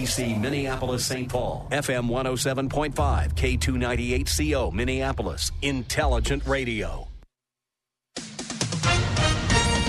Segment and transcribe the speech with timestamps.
[0.00, 1.28] DC Minneapolis St.
[1.28, 7.06] Paul, FM 107.5, K298CO Minneapolis, Intelligent Radio.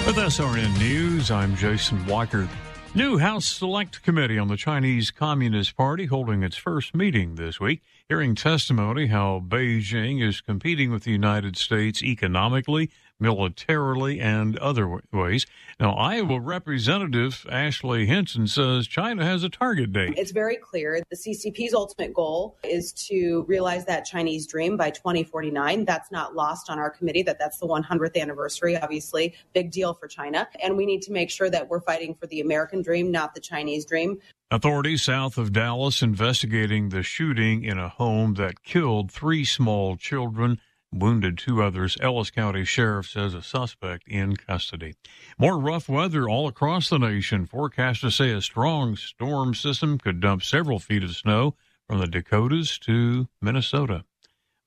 [0.06, 2.50] With SRN News, I'm Jason Weicker.
[2.94, 7.82] New House Select Committee on the Chinese Communist Party holding its first meeting this week,
[8.10, 12.90] hearing testimony how Beijing is competing with the United States economically,
[13.22, 15.46] militarily, and other ways.
[15.80, 20.16] Now, Iowa Representative Ashley Hinson says China has a target date.
[20.18, 25.86] It's very clear the CCP's ultimate goal is to realize that Chinese dream by 2049.
[25.86, 30.08] That's not lost on our committee that that's the 100th anniversary, obviously, big deal for
[30.08, 30.48] China.
[30.62, 33.42] And we need to make sure that we're fighting for the American dream, not the
[33.42, 34.20] Chinese dream.
[34.54, 40.60] Authorities south of Dallas investigating the shooting in a home that killed three small children
[40.94, 41.98] wounded two others.
[42.02, 44.96] Ellis County Sheriff says a suspect in custody.
[45.38, 47.48] More rough weather all across the nation.
[47.48, 51.56] Forecasters say a strong storm system could dump several feet of snow
[51.88, 54.06] from the Dakotas to Minnesota.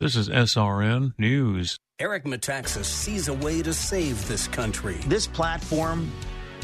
[0.01, 1.79] This is SRN News.
[2.01, 4.97] Eric Metaxas sees a way to save this country.
[5.07, 6.11] This platform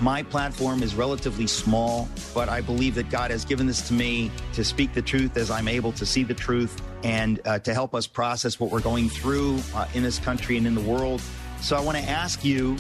[0.01, 4.31] my platform is relatively small, but I believe that God has given this to me
[4.55, 7.95] to speak the truth as I'm able to see the truth and uh, to help
[7.95, 11.23] us process what we're going through uh, in this country and in the world.
[11.61, 12.77] So I want to ask you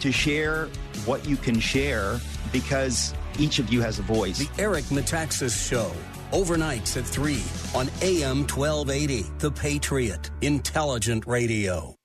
[0.00, 0.66] to share
[1.04, 2.20] what you can share
[2.52, 4.38] because each of you has a voice.
[4.38, 5.92] The Eric Metaxas Show.
[6.32, 7.34] Overnights at 3
[7.78, 9.26] on AM 1280.
[9.38, 10.30] The Patriot.
[10.40, 11.95] Intelligent Radio.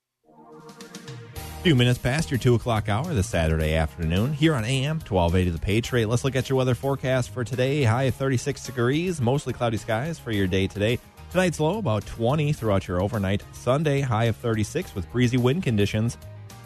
[1.62, 5.60] Few minutes past your 2 o'clock hour this Saturday afternoon here on AM 1280 The
[5.60, 6.08] Patriot.
[6.08, 7.84] Let's look at your weather forecast for today.
[7.84, 10.98] High of 36 degrees, mostly cloudy skies for your day today.
[11.30, 13.44] Tonight's low about 20 throughout your overnight.
[13.52, 16.18] Sunday, high of 36 with breezy wind conditions.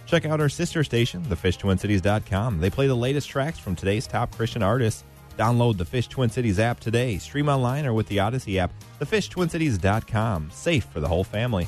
[0.06, 2.62] Check out our sister station, thefishtwincities.com.
[2.62, 5.04] They play the latest tracks from today's top Christian artists.
[5.38, 7.18] Download the Fish Twin Cities app today.
[7.18, 8.72] Stream online or with the Audacy app.
[9.02, 10.52] Thefishtwincities.com.
[10.52, 11.68] Safe for the whole family.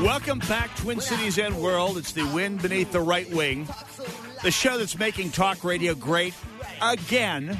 [0.00, 1.98] Welcome back, Twin Cities and World.
[1.98, 3.68] It's the wind beneath the right wing.
[4.42, 6.34] The show that's making talk radio great
[6.80, 7.58] again.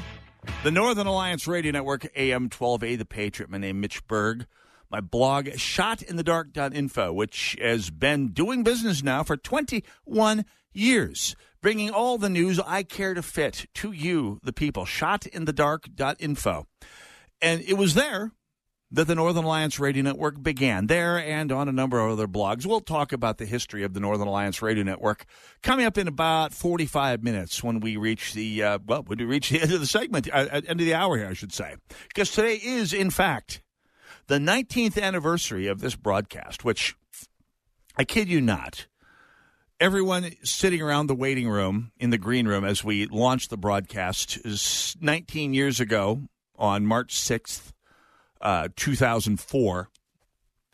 [0.63, 3.49] The Northern Alliance Radio Network, AM 12A, The Patriot.
[3.49, 4.45] My name Mitch Berg.
[4.91, 12.29] My blog, shotinthedark.info, which has been doing business now for 21 years, bringing all the
[12.29, 14.85] news I care to fit to you, the people.
[14.85, 16.67] Shotinthedark.info.
[17.41, 18.31] And it was there
[18.93, 22.63] that the Northern Alliance Radio Network began there and on a number of other blogs.
[22.63, 25.25] We'll talk about the history of the Northern Alliance Radio Network
[25.63, 29.49] coming up in about 45 minutes when we reach the, uh, well, when we reach
[29.49, 31.75] the end of the segment, uh, end of the hour here, I should say.
[32.07, 33.63] Because today is, in fact,
[34.27, 36.95] the 19th anniversary of this broadcast, which
[37.97, 38.85] I kid you not,
[39.79, 44.37] everyone sitting around the waiting room in the green room as we launched the broadcast
[44.45, 46.21] is 19 years ago
[46.59, 47.71] on March 6th,
[48.43, 49.89] uh, 2004.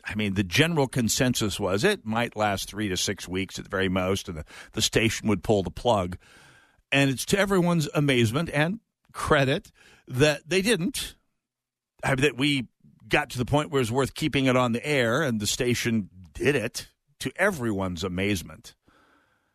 [0.04, 3.70] I mean, the general consensus was it might last three to six weeks at the
[3.70, 6.18] very most, and the, the station would pull the plug.
[6.90, 8.80] And it's to everyone's amazement and
[9.12, 9.70] credit
[10.08, 11.14] that they didn't.
[12.02, 12.66] I mean, that we
[13.08, 15.46] got to the point where it was worth keeping it on the air, and the
[15.46, 16.88] station did it
[17.20, 18.74] to everyone's amazement.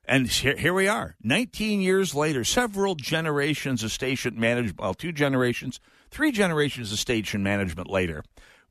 [0.07, 5.11] And here, here we are, 19 years later, several generations of station management, well, two
[5.11, 5.79] generations,
[6.15, 8.23] three generations of station management later,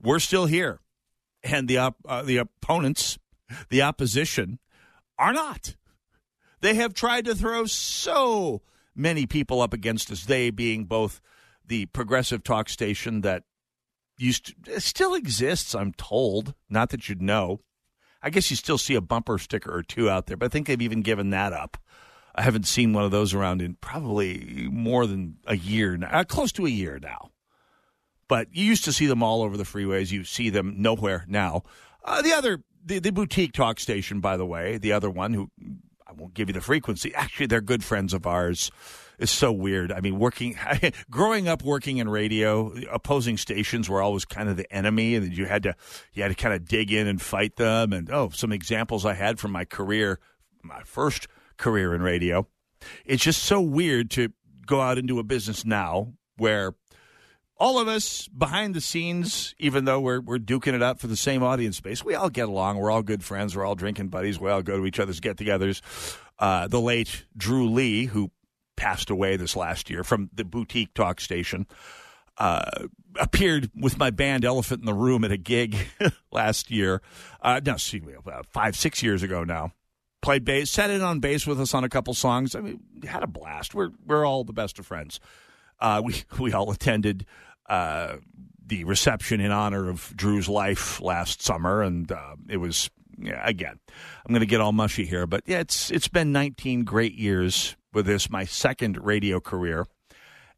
[0.02, 0.80] we're still here.
[1.42, 3.18] And the, op- uh, the opponents,
[3.68, 4.58] the opposition,
[5.18, 5.76] are not.
[6.62, 8.62] They have tried to throw so
[8.94, 11.20] many people up against us, they being both
[11.66, 13.42] the progressive talk station that
[14.16, 16.54] used to, still exists, I'm told.
[16.70, 17.60] Not that you'd know.
[18.22, 20.66] I guess you still see a bumper sticker or two out there, but I think
[20.66, 21.76] they've even given that up.
[22.34, 26.24] I haven't seen one of those around in probably more than a year now, uh,
[26.24, 27.30] close to a year now.
[28.28, 30.10] But you used to see them all over the freeways.
[30.10, 31.62] You see them nowhere now.
[32.04, 35.50] Uh, the other, the, the boutique talk station, by the way, the other one who
[36.06, 37.14] I won't give you the frequency.
[37.14, 38.70] Actually, they're good friends of ours.
[39.18, 39.92] It's so weird.
[39.92, 40.58] I mean, working,
[41.10, 45.46] growing up working in radio, opposing stations were always kind of the enemy, and you
[45.46, 45.74] had to,
[46.12, 47.92] you had to kind of dig in and fight them.
[47.92, 50.18] And oh, some examples I had from my career,
[50.62, 52.46] my first career in radio.
[53.04, 54.30] It's just so weird to
[54.66, 56.74] go out into a business now where
[57.56, 61.16] all of us behind the scenes, even though we're we're duking it up for the
[61.16, 62.78] same audience space, we all get along.
[62.78, 63.56] We're all good friends.
[63.56, 64.40] We're all drinking buddies.
[64.40, 65.80] We all go to each other's get-togethers.
[66.38, 68.30] Uh, the late Drew Lee, who
[68.76, 71.66] passed away this last year from the boutique talk station,
[72.38, 72.88] uh,
[73.20, 75.76] appeared with my band Elephant in the Room at a gig
[76.32, 77.02] last year.
[77.40, 79.72] Uh, no, excuse me, about five six years ago now
[80.24, 82.54] played bass, sat in on bass with us on a couple songs.
[82.54, 83.74] I mean, had a blast.
[83.74, 85.20] We're we're all the best of friends.
[85.80, 87.26] Uh, we we all attended
[87.68, 88.16] uh,
[88.66, 93.78] the reception in honor of Drew's life last summer, and uh, it was yeah, again.
[94.24, 97.76] I'm going to get all mushy here, but yeah, it's it's been 19 great years
[97.92, 99.86] with this, my second radio career.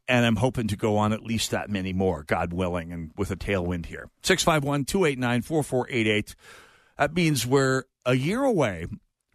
[0.09, 3.29] And I'm hoping to go on at least that many more, God willing, and with
[3.29, 4.09] a tailwind here.
[4.23, 6.35] 651 289 4488.
[6.97, 8.87] That means we're a year away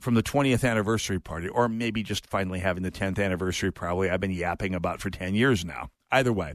[0.02, 4.20] from the 20th anniversary party, or maybe just finally having the 10th anniversary, probably I've
[4.20, 5.88] been yapping about for 10 years now.
[6.10, 6.54] Either way,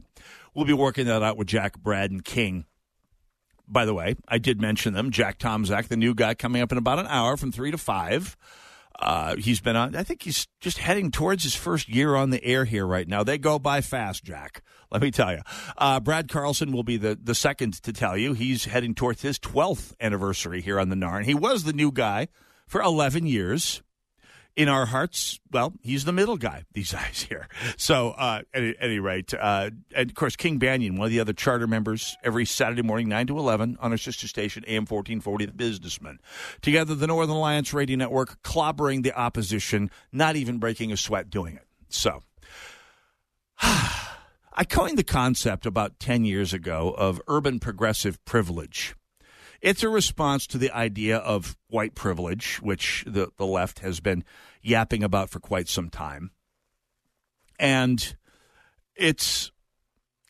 [0.54, 2.66] we'll be working that out with Jack, Brad, and King.
[3.66, 5.10] By the way, I did mention them.
[5.10, 8.36] Jack Tomczak, the new guy coming up in about an hour from 3 to 5.
[9.00, 12.44] Uh, he's been on, I think he's just heading towards his first year on the
[12.44, 13.22] air here right now.
[13.22, 14.62] They go by fast, Jack.
[14.90, 15.42] Let me tell you.
[15.76, 18.32] Uh, Brad Carlson will be the, the second to tell you.
[18.32, 21.24] He's heading towards his 12th anniversary here on the Narn.
[21.24, 22.28] He was the new guy
[22.68, 23.82] for 11 years.
[24.54, 27.46] In our hearts, well, he's the middle guy these days here.
[27.76, 31.32] So, uh, at, any rate, uh, and of course, King Banaian, one of the other
[31.32, 35.52] charter members, every Saturday morning, 9 to 11, on our sister station, AM 1440, The
[35.52, 36.18] Businessman.
[36.60, 41.54] Together, the Northern Alliance Radio Network, clobbering the opposition, not even breaking a sweat doing
[41.54, 41.66] it.
[41.88, 42.24] So,
[43.62, 48.96] I coined the concept about 10 years ago of urban progressive privilege.
[49.60, 54.24] It's a response to the idea of white privilege, which the, the left has been
[54.62, 56.30] yapping about for quite some time.
[57.58, 58.16] And
[58.94, 59.50] it's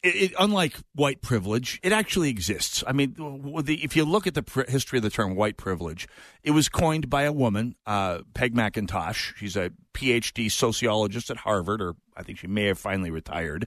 [0.02, 2.84] it, it, unlike white privilege, it actually exists.
[2.86, 3.14] I mean,
[3.62, 6.06] the, if you look at the pr- history of the term white privilege,
[6.42, 9.34] it was coined by a woman, uh, Peg McIntosh.
[9.36, 13.66] She's a PhD sociologist at Harvard, or I think she may have finally retired.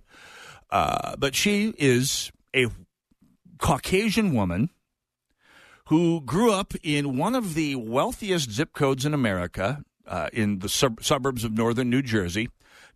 [0.70, 2.68] Uh, but she is a
[3.60, 4.70] Caucasian woman
[5.92, 10.70] who grew up in one of the wealthiest zip codes in America, uh, in the
[10.70, 12.48] sub- suburbs of northern New Jersey,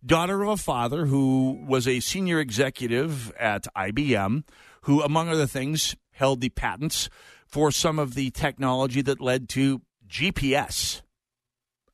[0.04, 4.44] daughter of a father who was a senior executive at IBM,
[4.84, 7.10] who, among other things, held the patents
[7.46, 11.02] for some of the technology that led to GPS.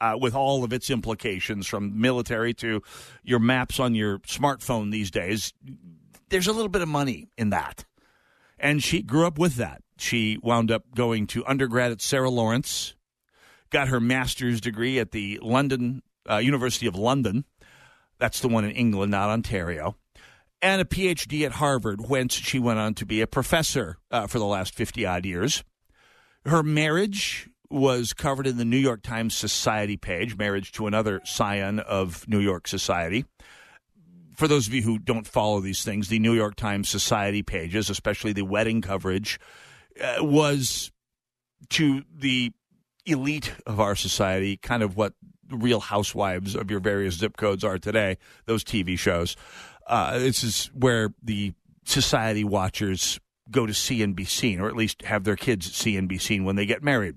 [0.01, 2.81] Uh, with all of its implications, from military to
[3.25, 5.53] your maps on your smartphone these days,
[6.29, 7.85] there's a little bit of money in that.
[8.57, 9.83] And she grew up with that.
[10.03, 12.95] She wound up going to undergrad at Sarah Lawrence,
[13.71, 17.45] got her master's degree at the London uh, University of London.
[18.19, 19.97] That's the one in England, not Ontario.
[20.61, 24.41] And a PhD at Harvard, whence she went on to be a professor uh, for
[24.41, 25.63] the last 50 odd years.
[26.45, 31.79] Her marriage was covered in the New York Times Society page, marriage to another scion
[31.79, 33.25] of New York Society.
[34.35, 37.89] For those of you who don't follow these things, the New York Times Society pages,
[37.89, 39.39] especially the wedding coverage,
[40.01, 40.91] uh, was
[41.71, 42.53] to the
[43.05, 45.15] elite of our society kind of what
[45.51, 49.37] real housewives of your various zip codes are today, those TV shows.
[49.87, 51.53] Uh, this is where the
[51.85, 53.19] society watchers
[53.51, 56.19] go to see and be seen, or at least have their kids see and be
[56.19, 57.17] seen when they get married.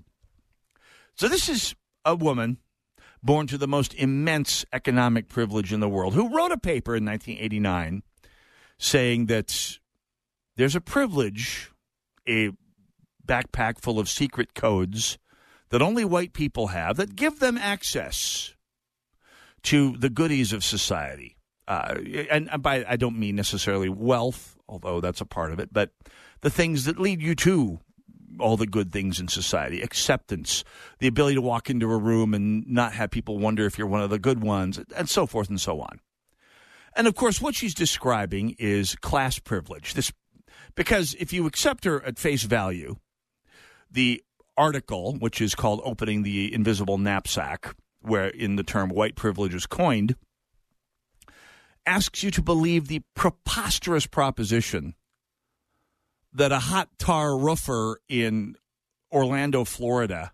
[1.14, 2.58] So this is a woman
[3.22, 7.04] born to the most immense economic privilege in the world who wrote a paper in
[7.04, 8.02] 1989
[8.78, 9.78] saying that
[10.56, 11.70] there's a privilege,
[12.28, 12.50] a
[13.26, 15.18] backpack full of secret codes
[15.70, 18.54] that only white people have that give them access
[19.64, 21.36] to the goodies of society.
[21.66, 21.96] Uh,
[22.30, 25.90] and by I don't mean necessarily wealth, although that's a part of it, but
[26.40, 27.80] the things that lead you to
[28.38, 30.62] all the good things in society acceptance,
[30.98, 34.02] the ability to walk into a room and not have people wonder if you're one
[34.02, 36.00] of the good ones, and so forth and so on.
[36.94, 39.94] And of course, what she's describing is class privilege.
[39.94, 40.12] This,
[40.74, 42.96] because if you accept her at face value,
[43.96, 44.22] the
[44.58, 49.66] article, which is called Opening the Invisible Knapsack, where in the term white privilege is
[49.66, 50.16] coined,
[51.86, 54.94] asks you to believe the preposterous proposition
[56.32, 58.56] that a hot tar roofer in
[59.10, 60.32] Orlando, Florida,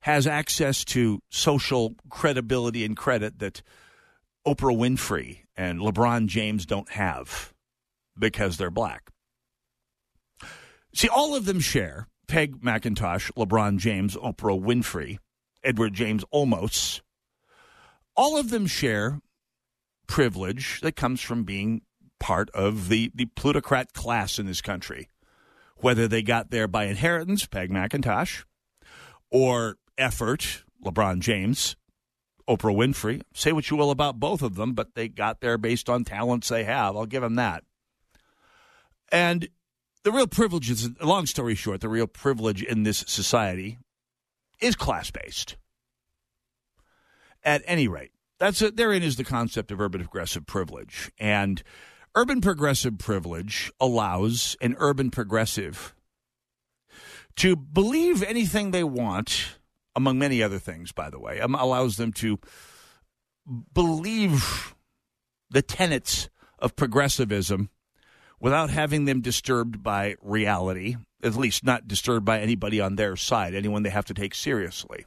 [0.00, 3.62] has access to social credibility and credit that
[4.44, 7.54] Oprah Winfrey and LeBron James don't have
[8.18, 9.10] because they're black.
[10.92, 15.18] See, all of them share Peg McIntosh, LeBron James, Oprah Winfrey,
[15.62, 17.00] Edward James Olmos.
[18.16, 19.20] All of them share
[20.06, 21.82] privilege that comes from being
[22.20, 25.08] part of the, the plutocrat class in this country.
[25.76, 28.44] Whether they got there by inheritance, Peg McIntosh,
[29.30, 31.76] or effort, LeBron James,
[32.48, 33.22] Oprah Winfrey.
[33.34, 36.48] Say what you will about both of them, but they got there based on talents
[36.48, 36.96] they have.
[36.96, 37.64] I'll give them that.
[39.10, 39.48] And
[40.04, 43.78] the real privilege is, long story short, the real privilege in this society
[44.60, 45.56] is class based.
[47.42, 51.10] At any rate, that's a, therein is the concept of urban progressive privilege.
[51.18, 51.62] And
[52.14, 55.94] urban progressive privilege allows an urban progressive
[57.36, 59.56] to believe anything they want,
[59.96, 62.38] among many other things, by the way, um, allows them to
[63.72, 64.74] believe
[65.50, 67.70] the tenets of progressivism
[68.44, 73.54] without having them disturbed by reality, at least not disturbed by anybody on their side,
[73.54, 75.06] anyone they have to take seriously.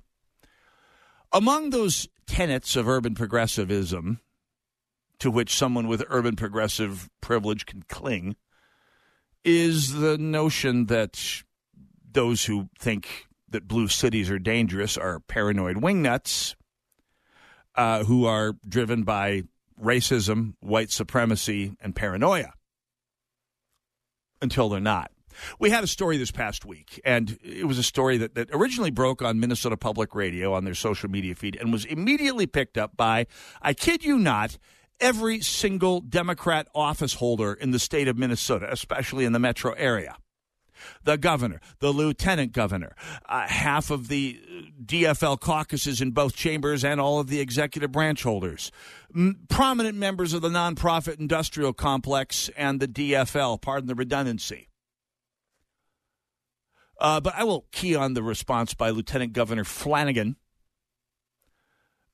[1.31, 4.21] Among those tenets of urban progressivism
[5.19, 8.35] to which someone with urban progressive privilege can cling
[9.43, 11.43] is the notion that
[12.11, 16.55] those who think that blue cities are dangerous are paranoid wingnuts
[17.75, 19.43] uh, who are driven by
[19.79, 22.53] racism, white supremacy, and paranoia
[24.41, 25.11] until they're not.
[25.59, 28.91] We had a story this past week, and it was a story that, that originally
[28.91, 32.97] broke on Minnesota Public Radio on their social media feed and was immediately picked up
[32.97, 33.27] by,
[33.61, 34.57] I kid you not,
[34.99, 40.17] every single Democrat office holder in the state of Minnesota, especially in the metro area.
[41.03, 42.95] The governor, the lieutenant governor,
[43.27, 44.39] uh, half of the
[44.83, 48.71] DFL caucuses in both chambers, and all of the executive branch holders,
[49.13, 54.69] M- prominent members of the nonprofit industrial complex and the DFL, pardon the redundancy.
[56.99, 60.35] Uh, but I will key on the response by Lieutenant Governor Flanagan,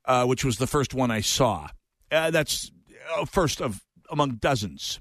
[0.05, 1.70] uh, which was the first one I saw.
[2.12, 2.72] Uh, that's
[3.17, 5.00] uh, first of among dozens.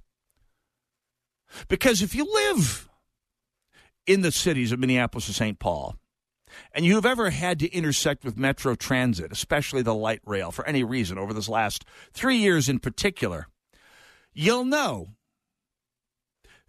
[1.69, 2.89] Because if you live
[4.07, 5.59] in the cities of Minneapolis and St.
[5.59, 5.97] Paul,
[6.73, 10.67] and you have ever had to intersect with Metro Transit, especially the light rail, for
[10.67, 13.47] any reason over this last three years in particular,
[14.33, 15.09] you'll know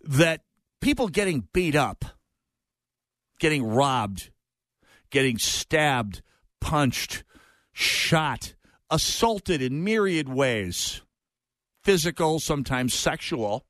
[0.01, 0.41] that
[0.81, 2.05] people getting beat up,
[3.39, 4.31] getting robbed,
[5.09, 6.21] getting stabbed,
[6.59, 7.23] punched,
[7.71, 8.55] shot,
[8.89, 11.01] assaulted in myriad ways,
[11.83, 13.65] physical, sometimes sexual,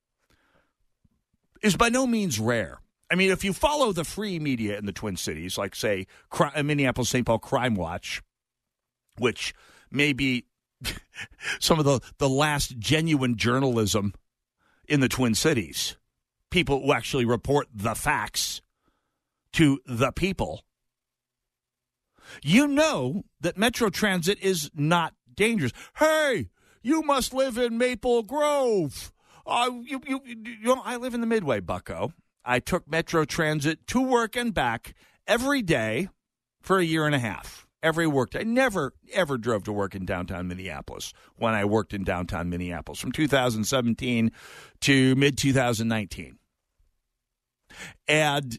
[1.62, 2.79] is by no means rare.
[3.13, 6.08] I mean, if you follow the free media in the Twin Cities, like, say,
[6.63, 7.24] Minneapolis St.
[7.24, 8.24] Paul Crime Watch,
[9.20, 9.53] which
[9.91, 10.48] may be
[11.60, 14.15] some of the, the last genuine journalism
[14.88, 15.96] in the Twin Cities,
[16.50, 18.63] people who actually report the facts
[19.51, 20.63] to the people,
[22.41, 25.72] you know that Metro Transit is not dangerous.
[26.00, 26.50] Hey,
[26.82, 29.13] you must live in Maple Grove.
[29.46, 32.12] Uh, you, you, you know, I live in the Midway, Bucko.
[32.46, 34.94] I took Metro Transit to work and back
[35.28, 36.10] every day
[36.62, 37.68] for a year and a half.
[37.82, 38.40] Every work day.
[38.40, 43.00] I never, ever drove to work in downtown Minneapolis when I worked in downtown Minneapolis
[43.00, 44.32] from 2017
[44.82, 46.38] to mid 2019.
[48.08, 48.58] And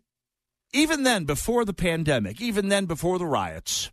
[0.74, 3.90] even then, before the pandemic, even then, before the riots,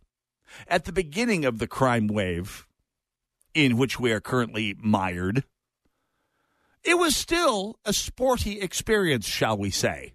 [0.68, 2.66] at the beginning of the crime wave
[3.54, 5.44] in which we are currently mired,
[6.84, 10.14] it was still a sporty experience, shall we say.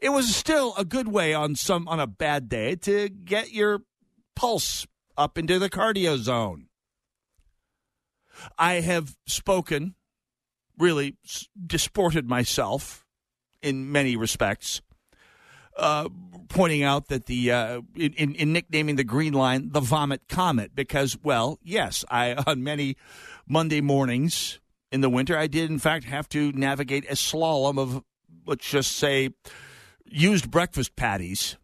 [0.00, 3.80] It was still a good way on some on a bad day to get your
[4.36, 6.66] pulse up into the cardio zone.
[8.58, 9.94] I have spoken,
[10.78, 11.16] really
[11.66, 13.04] disported myself
[13.62, 14.82] in many respects,
[15.76, 16.08] uh,
[16.48, 21.16] pointing out that the uh, in, in nicknaming the Green Line the Vomit Comet because,
[21.22, 22.96] well, yes, I on many
[23.48, 24.60] Monday mornings
[24.94, 28.04] in the winter, I did in fact have to navigate a slalom of
[28.46, 29.30] let's just say
[30.04, 31.56] used breakfast patties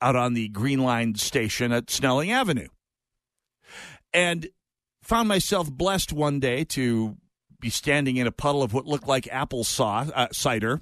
[0.00, 2.68] out on the Green Line station at Snelling Avenue.
[4.14, 4.48] And
[5.02, 7.18] found myself blessed one day to
[7.60, 10.80] be standing in a puddle of what looked like apple sauce, uh, cider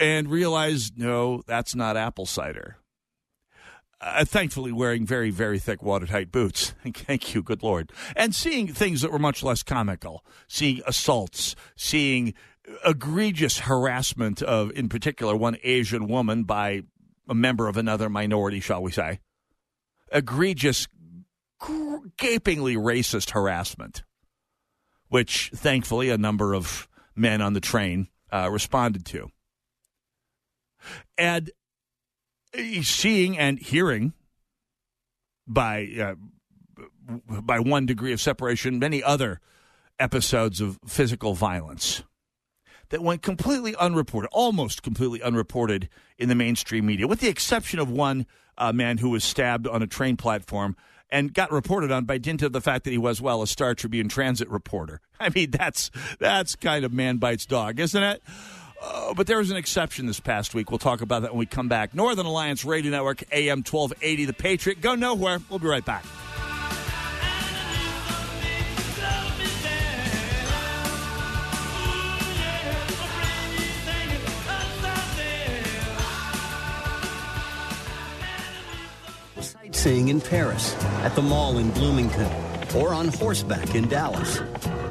[0.00, 2.78] and realized no, that's not apple cider.
[4.04, 6.74] Uh, thankfully wearing very, very thick, watertight boots.
[6.84, 7.90] Thank you, good Lord.
[8.14, 12.34] And seeing things that were much less comical, seeing assaults, seeing
[12.84, 16.82] egregious harassment of, in particular, one Asian woman by
[17.28, 19.20] a member of another minority, shall we say.
[20.12, 20.86] Egregious,
[22.18, 24.02] gapingly racist harassment,
[25.08, 29.28] which thankfully a number of men on the train uh, responded to.
[31.16, 31.50] And
[32.82, 34.12] seeing and hearing
[35.46, 36.14] by uh,
[37.26, 39.40] by one degree of separation many other
[39.98, 42.02] episodes of physical violence
[42.90, 47.90] that went completely unreported, almost completely unreported in the mainstream media, with the exception of
[47.90, 48.26] one
[48.58, 50.76] uh, man who was stabbed on a train platform
[51.10, 53.74] and got reported on by dint of the fact that he was, well, a Star
[53.74, 55.00] Tribune transit reporter.
[55.20, 58.22] I mean, that's that's kind of man bites dog, isn't it?
[58.84, 60.70] Uh, but there was an exception this past week.
[60.70, 61.94] We'll talk about that when we come back.
[61.94, 64.80] Northern Alliance Radio Network, AM 1280, The Patriot.
[64.82, 65.40] Go nowhere.
[65.48, 66.04] We'll be right back.
[79.40, 82.30] Sightseeing in Paris, at the mall in Bloomington,
[82.76, 84.40] or on horseback in Dallas.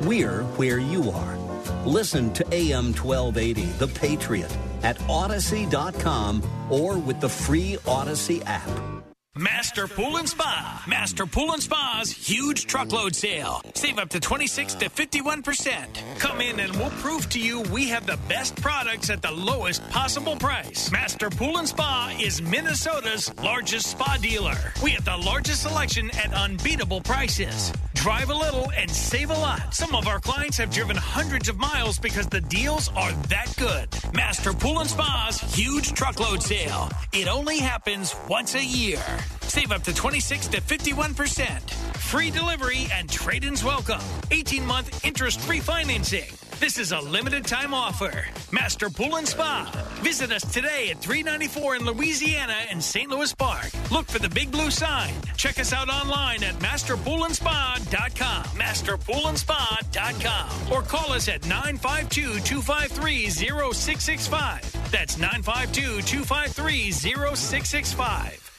[0.02, 1.43] We're where you are.
[1.86, 9.03] Listen to AM 1280, The Patriot, at Audacy.com or with the free Audacy app.
[9.36, 10.84] Master Pool and Spa.
[10.88, 13.64] Master Pool and Spa's huge truckload sale.
[13.74, 16.20] Save up to 26 to 51%.
[16.20, 19.90] Come in and we'll prove to you we have the best products at the lowest
[19.90, 20.92] possible price.
[20.92, 24.72] Master Pool and Spa is Minnesota's largest spa dealer.
[24.84, 27.74] We have the largest selection at unbeatable prices.
[27.96, 29.74] Drive a little and save a lot.
[29.74, 33.88] Some of our clients have driven hundreds of miles because the deals are that good.
[34.14, 36.90] Master Pool and Spa's huge truckload sale.
[37.14, 39.00] It only happens once a year.
[39.42, 41.70] Save up to 26 to 51%.
[41.98, 44.02] Free delivery and trade ins welcome.
[44.32, 46.32] 18 month interest free financing.
[46.60, 48.26] This is a limited time offer.
[48.52, 49.70] Master Pool and Spa.
[50.02, 53.10] Visit us today at 394 in Louisiana and St.
[53.10, 53.70] Louis Park.
[53.92, 55.14] Look for the big blue sign.
[55.36, 58.44] Check us out online at masterpoolandspa.com.
[58.58, 60.74] Masterpoolandspa.com.
[60.74, 64.92] Or call us at 952 253 0665.
[64.92, 68.53] That's 952 253 0665.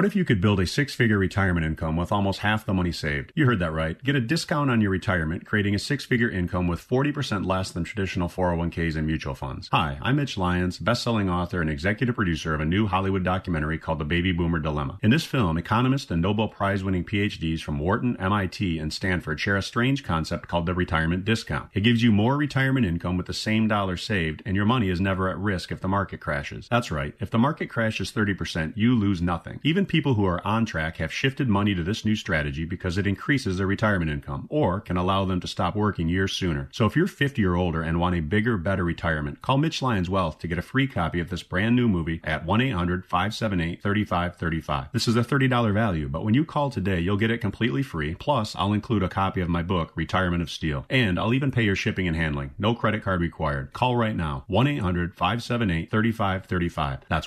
[0.00, 2.90] What if you could build a six figure retirement income with almost half the money
[2.90, 3.34] saved?
[3.36, 4.02] You heard that right.
[4.02, 7.84] Get a discount on your retirement, creating a six figure income with 40% less than
[7.84, 9.68] traditional 401ks and mutual funds.
[9.72, 13.76] Hi, I'm Mitch Lyons, best selling author and executive producer of a new Hollywood documentary
[13.76, 14.98] called The Baby Boomer Dilemma.
[15.02, 19.58] In this film, economists and Nobel Prize winning PhDs from Wharton, MIT, and Stanford share
[19.58, 21.68] a strange concept called the retirement discount.
[21.74, 24.98] It gives you more retirement income with the same dollar saved, and your money is
[24.98, 26.68] never at risk if the market crashes.
[26.70, 27.12] That's right.
[27.20, 29.60] If the market crashes 30%, you lose nothing.
[29.62, 33.08] Even people who are on track have shifted money to this new strategy because it
[33.08, 36.68] increases their retirement income or can allow them to stop working years sooner.
[36.70, 40.08] So if you're 50 or older and want a bigger, better retirement, call Mitch Lyons
[40.08, 44.92] Wealth to get a free copy of this brand new movie at 1-800-578-3535.
[44.92, 48.14] This is a $30 value, but when you call today, you'll get it completely free.
[48.14, 50.86] Plus, I'll include a copy of my book, Retirement of Steel.
[50.88, 52.52] And I'll even pay your shipping and handling.
[52.60, 53.72] No credit card required.
[53.72, 54.44] Call right now.
[54.48, 57.00] 1-800-578-3535.
[57.08, 57.26] That's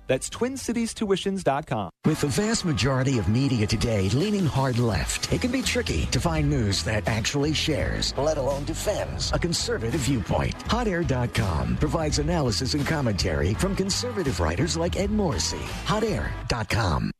[0.11, 1.89] That's TwinCitiesTuitions.com.
[2.03, 6.19] With the vast majority of media today leaning hard left, it can be tricky to
[6.19, 10.53] find news that actually shares, let alone defends, a conservative viewpoint.
[10.65, 15.63] HotAir.com provides analysis and commentary from conservative writers like Ed Morrissey.
[15.85, 17.11] HotAir.com.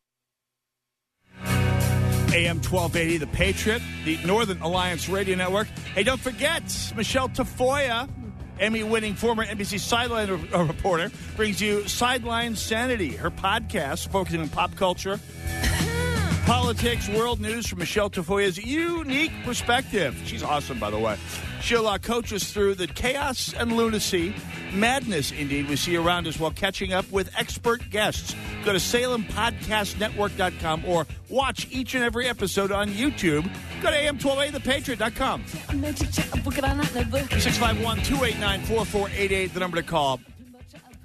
[2.33, 5.67] AM 1280, The Patriot, the Northern Alliance Radio Network.
[5.95, 6.63] Hey, don't forget,
[6.97, 8.09] Michelle Tafoya,
[8.61, 14.39] Emmy winning former NBC sideline re- uh, reporter, brings you Sideline Sanity, her podcast focusing
[14.39, 15.19] on pop culture,
[16.51, 20.21] politics, world news from Michelle Tafoya's unique perspective.
[20.25, 21.15] She's awesome, by the way.
[21.61, 24.35] She'll uh, coach us through the chaos and lunacy,
[24.73, 28.35] madness indeed, we see around us while catching up with expert guests.
[28.65, 33.49] Go to SalemPodcastNetwork.com or watch each and every episode on YouTube.
[33.81, 35.45] Go to AM12A.thepatriot.com.
[35.45, 40.19] 651 289 4488, the number to call.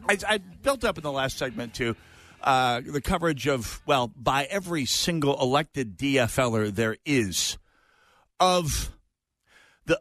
[0.08, 1.94] I, I built up in the last segment to
[2.42, 7.58] uh, the coverage of, well, by every single elected DFLer there is
[8.38, 8.92] of
[9.86, 10.00] the,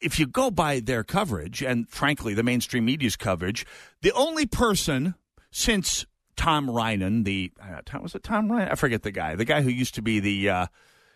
[0.00, 3.64] if you go by their coverage, and frankly, the mainstream media's coverage,
[4.02, 5.14] the only person
[5.50, 8.70] since Tom Rynan, the, uh, was it Tom Rynan?
[8.72, 10.66] I forget the guy, the guy who used to be the, uh,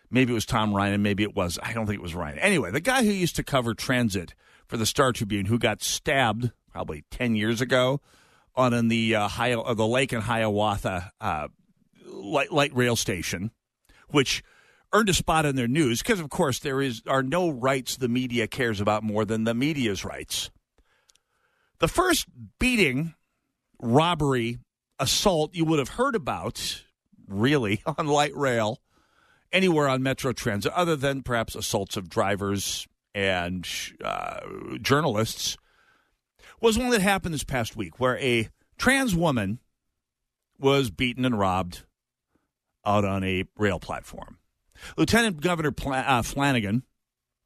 [0.09, 2.39] maybe it was Tom Rynan, maybe it was, I don't think it was Rynan.
[2.41, 4.33] Anyway, the guy who used to cover transit
[4.65, 8.01] for the Star Tribune, who got stabbed probably 10 years ago
[8.55, 11.47] on in the uh, Hi- uh, the lake in Hiawatha uh,
[12.05, 13.51] light, light rail station,
[14.09, 14.43] which
[14.93, 18.09] earned a spot in their news because, of course, there is are no rights the
[18.09, 20.51] media cares about more than the media's rights.
[21.79, 22.27] The first
[22.59, 23.15] beating,
[23.81, 24.59] robbery,
[24.99, 26.83] assault you would have heard about,
[27.27, 28.81] really, on light rail
[29.51, 33.67] anywhere on Metro Transit, other than perhaps assaults of drivers and
[34.03, 34.39] uh,
[34.81, 35.57] journalists,
[36.61, 39.59] was one that happened this past week where a trans woman
[40.57, 41.83] was beaten and robbed
[42.85, 44.37] out on a rail platform.
[44.97, 46.83] Lieutenant Governor Pla- uh, Flanagan,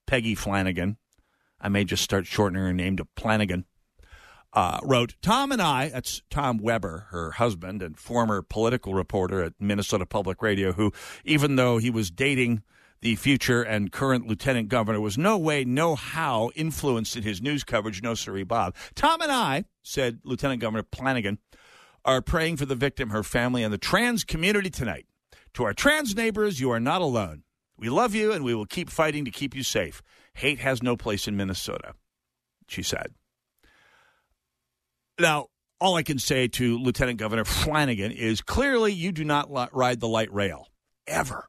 [0.06, 0.98] Peggy Flanagan,
[1.60, 3.66] I may just start shortening her name to Flanagan,
[4.54, 9.54] uh, wrote Tom and I, that's Tom Weber, her husband and former political reporter at
[9.60, 10.94] Minnesota Public Radio, who,
[11.26, 12.64] even though he was dating
[13.06, 17.64] the future and current lieutenant governor, was no way, no how influenced in his news
[17.64, 18.02] coverage.
[18.02, 18.74] No, sirree, Bob.
[18.96, 21.38] Tom and I, said Lieutenant Governor Flanagan,
[22.04, 25.06] are praying for the victim, her family, and the trans community tonight.
[25.54, 27.44] To our trans neighbors, you are not alone.
[27.78, 30.02] We love you and we will keep fighting to keep you safe.
[30.34, 31.94] Hate has no place in Minnesota,
[32.68, 33.14] she said.
[35.20, 40.00] Now, all I can say to Lieutenant Governor Flanagan is clearly you do not ride
[40.00, 40.70] the light rail,
[41.06, 41.48] ever.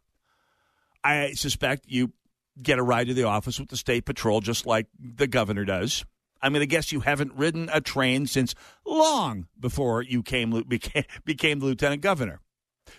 [1.07, 2.12] I suspect you
[2.61, 6.05] get a ride to the office with the state patrol just like the governor does.
[6.42, 11.05] I'm going to guess you haven't ridden a train since long before you came became,
[11.25, 12.40] became the lieutenant governor.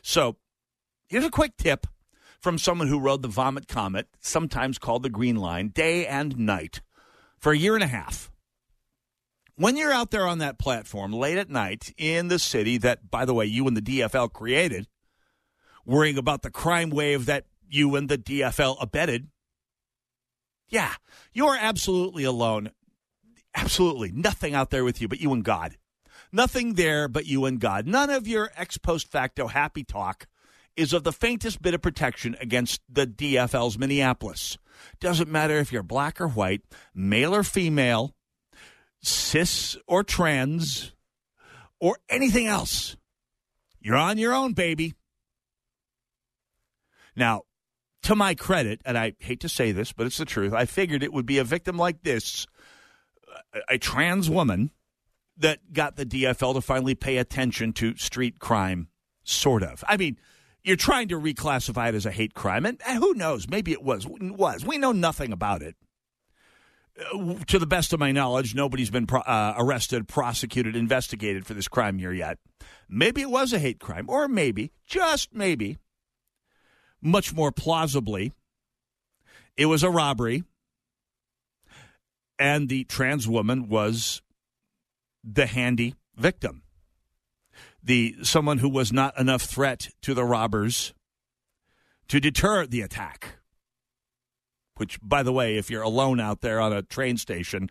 [0.01, 0.37] So,
[1.09, 1.85] here's a quick tip
[2.39, 6.81] from someone who rode the Vomit Comet, sometimes called the Green Line, day and night
[7.37, 8.31] for a year and a half.
[9.55, 13.25] When you're out there on that platform late at night in the city that, by
[13.25, 14.87] the way, you and the DFL created,
[15.85, 19.27] worrying about the crime wave that you and the DFL abetted,
[20.69, 20.93] yeah,
[21.33, 22.71] you are absolutely alone.
[23.55, 25.77] Absolutely nothing out there with you but you and God.
[26.31, 27.87] Nothing there but you and God.
[27.87, 30.27] None of your ex post facto happy talk
[30.75, 34.57] is of the faintest bit of protection against the DFL's Minneapolis.
[34.99, 36.61] Doesn't matter if you're black or white,
[36.93, 38.13] male or female,
[39.01, 40.93] cis or trans,
[41.79, 42.95] or anything else.
[43.79, 44.93] You're on your own, baby.
[47.15, 47.43] Now,
[48.07, 51.03] to my credit, and I hate to say this, but it's the truth, I figured
[51.03, 52.47] it would be a victim like this,
[53.53, 54.71] a, a trans woman,
[55.35, 58.87] that got the DFL to finally pay attention to street crime,
[59.25, 59.83] sort of.
[59.89, 60.17] I mean,
[60.63, 63.49] you're trying to reclassify it as a hate crime, and, and who knows?
[63.49, 64.07] Maybe it was.
[64.07, 65.75] Was we know nothing about it.
[67.13, 71.53] Uh, to the best of my knowledge, nobody's been pro- uh, arrested, prosecuted, investigated for
[71.53, 72.39] this crime here yet.
[72.87, 75.77] Maybe it was a hate crime, or maybe, just maybe,
[77.01, 78.31] much more plausibly,
[79.55, 80.43] it was a robbery,
[82.39, 84.21] and the trans woman was
[85.23, 86.63] the handy victim.
[87.83, 90.93] The someone who was not enough threat to the robbers
[92.07, 93.39] to deter the attack.
[94.75, 97.69] Which, by the way, if you're alone out there on a train station,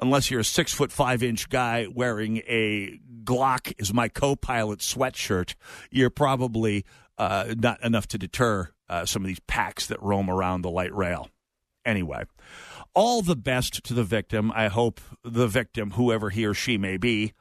[0.00, 4.78] unless you're a six foot five inch guy wearing a Glock is my co pilot
[4.78, 5.54] sweatshirt,
[5.90, 6.84] you're probably
[7.18, 10.94] uh, not enough to deter uh, some of these packs that roam around the light
[10.94, 11.28] rail.
[11.84, 12.24] Anyway,
[12.94, 14.52] all the best to the victim.
[14.54, 17.32] I hope the victim, whoever he or she may be,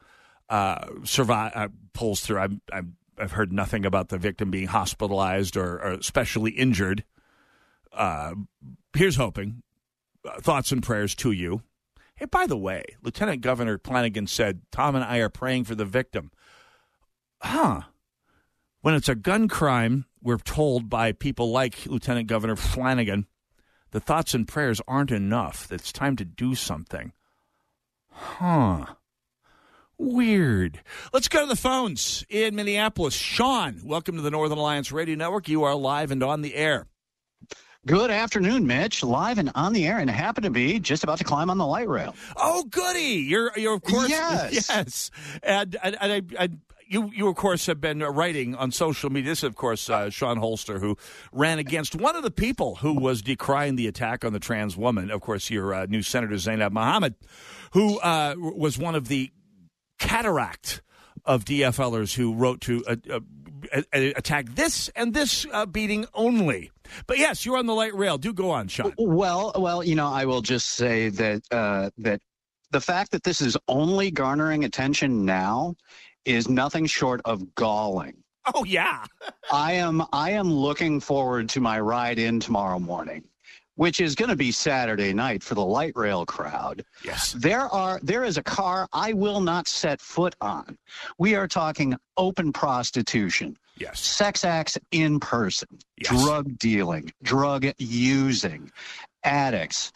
[0.49, 2.39] uh, survive uh, pulls through.
[2.39, 7.03] I'm, I'm, I've heard nothing about the victim being hospitalized or, or especially injured.
[7.91, 8.35] Uh,
[8.95, 9.63] here's hoping.
[10.25, 11.61] Uh, thoughts and prayers to you.
[12.15, 15.85] Hey, by the way, Lieutenant Governor Flanagan said Tom and I are praying for the
[15.85, 16.31] victim.
[17.41, 17.81] Huh.
[18.87, 23.27] When it's a gun crime, we're told by people like Lieutenant Governor Flanagan
[23.91, 25.73] the thoughts and prayers aren't enough.
[25.73, 27.11] It's time to do something.
[28.09, 28.85] Huh.
[29.97, 30.79] Weird.
[31.11, 33.13] Let's go to the phones in Minneapolis.
[33.13, 35.49] Sean, welcome to the Northern Alliance Radio Network.
[35.49, 36.87] You are live and on the air.
[37.85, 39.03] Good afternoon, Mitch.
[39.03, 41.65] Live and on the air, and happen to be just about to climb on the
[41.65, 42.15] light rail.
[42.37, 43.25] Oh, goody!
[43.27, 45.11] You're, you're of course, yes, yes.
[45.43, 46.49] And, and, and I, I,
[46.87, 49.31] you, you of course have been writing on social media.
[49.31, 50.97] This, is, of course, uh, Shawn Holster, who
[51.31, 55.11] ran against one of the people who was decrying the attack on the trans woman.
[55.11, 57.15] Of course, your uh, new Senator Zaynab Mohamed,
[57.73, 59.31] who uh, was one of the
[59.99, 60.81] cataract
[61.25, 63.19] of DFLers who wrote to uh, uh,
[63.93, 66.71] attack this and this uh, beating only.
[67.05, 68.17] But yes, you're on the light rail.
[68.17, 68.93] Do go on, Sean.
[68.97, 71.43] Well, well, you know, I will just say that
[71.97, 72.21] that
[72.71, 75.75] the fact that this is only garnering attention now
[76.27, 78.15] is nothing short of galling.
[78.53, 79.05] Oh yeah.
[79.51, 83.23] I am I am looking forward to my ride in tomorrow morning,
[83.75, 86.83] which is going to be Saturday night for the light rail crowd.
[87.03, 87.33] Yes.
[87.33, 90.77] There are there is a car I will not set foot on.
[91.17, 93.57] We are talking open prostitution.
[93.77, 93.99] Yes.
[93.99, 95.67] Sex acts in person.
[95.97, 96.09] Yes.
[96.09, 98.71] Drug dealing, drug using,
[99.23, 99.91] addicts,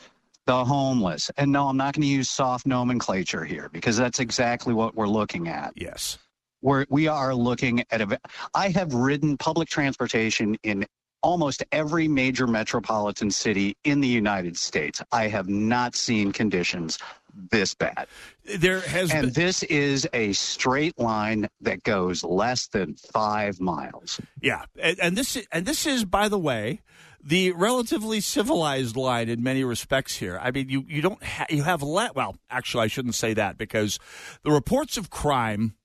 [0.51, 1.31] the homeless.
[1.37, 5.07] And no, I'm not going to use soft nomenclature here because that's exactly what we're
[5.07, 5.71] looking at.
[5.75, 6.17] Yes.
[6.61, 8.19] We're, we are looking at a.
[8.53, 10.85] I have ridden public transportation in
[11.23, 15.01] almost every major metropolitan city in the United States.
[15.11, 16.99] I have not seen conditions
[17.49, 18.07] this bad.
[18.43, 24.19] There has and been- this is a straight line that goes less than five miles.
[24.41, 26.81] Yeah, and, and this and this is, by the way,
[27.23, 30.39] the relatively civilized line in many respects here.
[30.41, 33.57] I mean, you you don't ha- you have let well, actually, I shouldn't say that
[33.57, 33.99] because
[34.43, 35.75] the reports of crime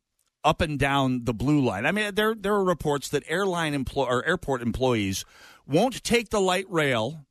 [0.45, 1.87] up and down the blue line.
[1.87, 5.25] I mean, there there are reports that airline employ or airport employees
[5.67, 7.27] won't take the light rail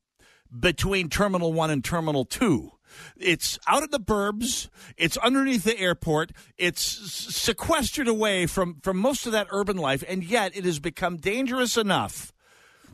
[0.58, 2.72] between Terminal One and Terminal Two.
[3.18, 4.70] It's out of the burbs.
[4.98, 6.32] It's underneath the airport.
[6.58, 11.18] It's sequestered away from, from most of that urban life, and yet it has become
[11.18, 12.32] dangerous enough.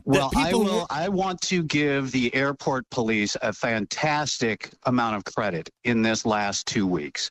[0.04, 0.86] Well, I people will.
[0.90, 6.66] I want to give the airport police a fantastic amount of credit in this last
[6.66, 7.30] two weeks.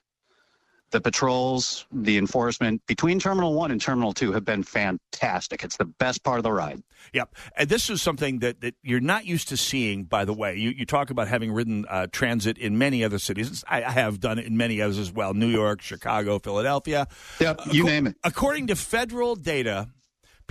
[0.92, 5.64] The patrols, the enforcement between Terminal One and Terminal Two have been fantastic.
[5.64, 6.84] It's the best part of the ride.
[7.14, 7.34] Yep.
[7.56, 10.58] And this is something that, that you're not used to seeing, by the way.
[10.58, 13.64] You, you talk about having ridden uh, transit in many other cities.
[13.70, 17.08] I, I have done it in many others as well New York, Chicago, Philadelphia.
[17.40, 18.18] Yep, you name it.
[18.24, 19.88] According to federal data,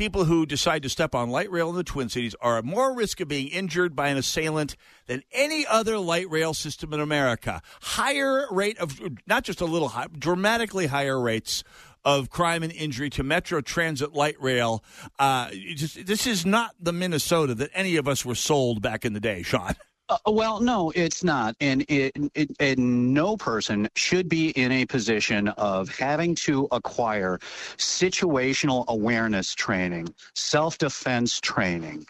[0.00, 2.94] people who decide to step on light rail in the Twin Cities are at more
[2.94, 7.60] risk of being injured by an assailant than any other light rail system in America.
[7.82, 11.62] Higher rate of, not just a little high, dramatically higher rates
[12.02, 14.82] of crime and injury to Metro Transit light rail.
[15.18, 19.12] Uh, just, this is not the Minnesota that any of us were sold back in
[19.12, 19.74] the day, Sean.
[20.10, 24.84] Uh, well, no, it's not, and it, it, and no person should be in a
[24.84, 27.38] position of having to acquire
[27.76, 32.04] situational awareness training, self-defense training,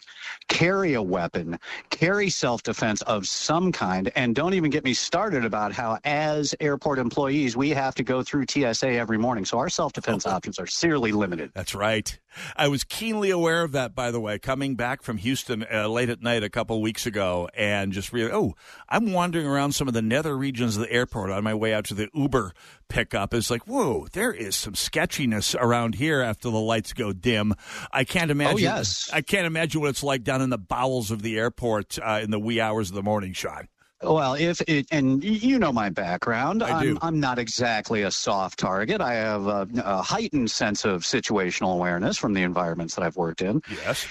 [0.47, 1.59] carry a weapon,
[1.91, 6.97] carry self-defense of some kind, and don't even get me started about how, as airport
[6.97, 11.11] employees, we have to go through TSA every morning, so our self-defense options are severely
[11.11, 11.51] limited.
[11.53, 12.17] That's right.
[12.55, 16.09] I was keenly aware of that, by the way, coming back from Houston uh, late
[16.09, 18.55] at night a couple of weeks ago, and just really, oh,
[18.89, 21.85] I'm wandering around some of the nether regions of the airport on my way out
[21.85, 22.53] to the Uber
[22.89, 23.33] pickup.
[23.33, 27.53] It's like, whoa, there is some sketchiness around here after the lights go dim.
[27.91, 28.55] I can't imagine.
[28.55, 29.09] Oh, yes.
[29.13, 32.31] I can't imagine what it's like down in the bowels of the airport uh, in
[32.31, 33.67] the wee hours of the morning, Sean.
[34.03, 36.99] Well, if it, and you know my background, I am do.
[37.01, 38.99] I'm not exactly a soft target.
[38.99, 43.41] I have a, a heightened sense of situational awareness from the environments that I've worked
[43.41, 43.61] in.
[43.69, 44.07] Yes.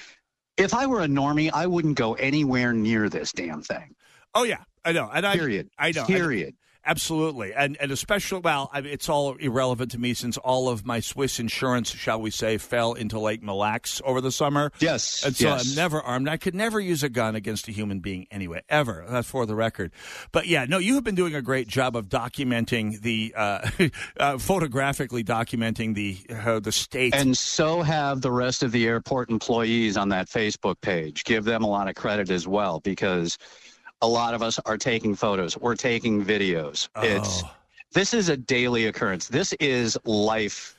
[0.56, 3.94] If I were a normie, I wouldn't go anywhere near this damn thing.
[4.34, 5.10] Oh yeah, I know.
[5.12, 5.70] And I, Period.
[5.78, 6.04] I know.
[6.04, 6.54] Period.
[6.84, 10.86] Absolutely, and and especially well, I mean, it's all irrelevant to me since all of
[10.86, 14.72] my Swiss insurance, shall we say, fell into Lake Mille Lacs over the summer.
[14.80, 15.68] Yes, and so yes.
[15.68, 16.28] I'm never armed.
[16.28, 19.04] I could never use a gun against a human being anyway, ever.
[19.08, 19.92] That's for the record.
[20.32, 23.68] But yeah, no, you have been doing a great job of documenting the uh,
[24.18, 27.14] uh, photographically documenting the uh, the state.
[27.14, 31.24] And so have the rest of the airport employees on that Facebook page.
[31.24, 33.36] Give them a lot of credit as well because
[34.02, 36.88] a lot of us are taking photos, we're taking videos.
[37.02, 37.50] It's Oh.
[37.92, 39.28] this is a daily occurrence.
[39.28, 40.76] This is life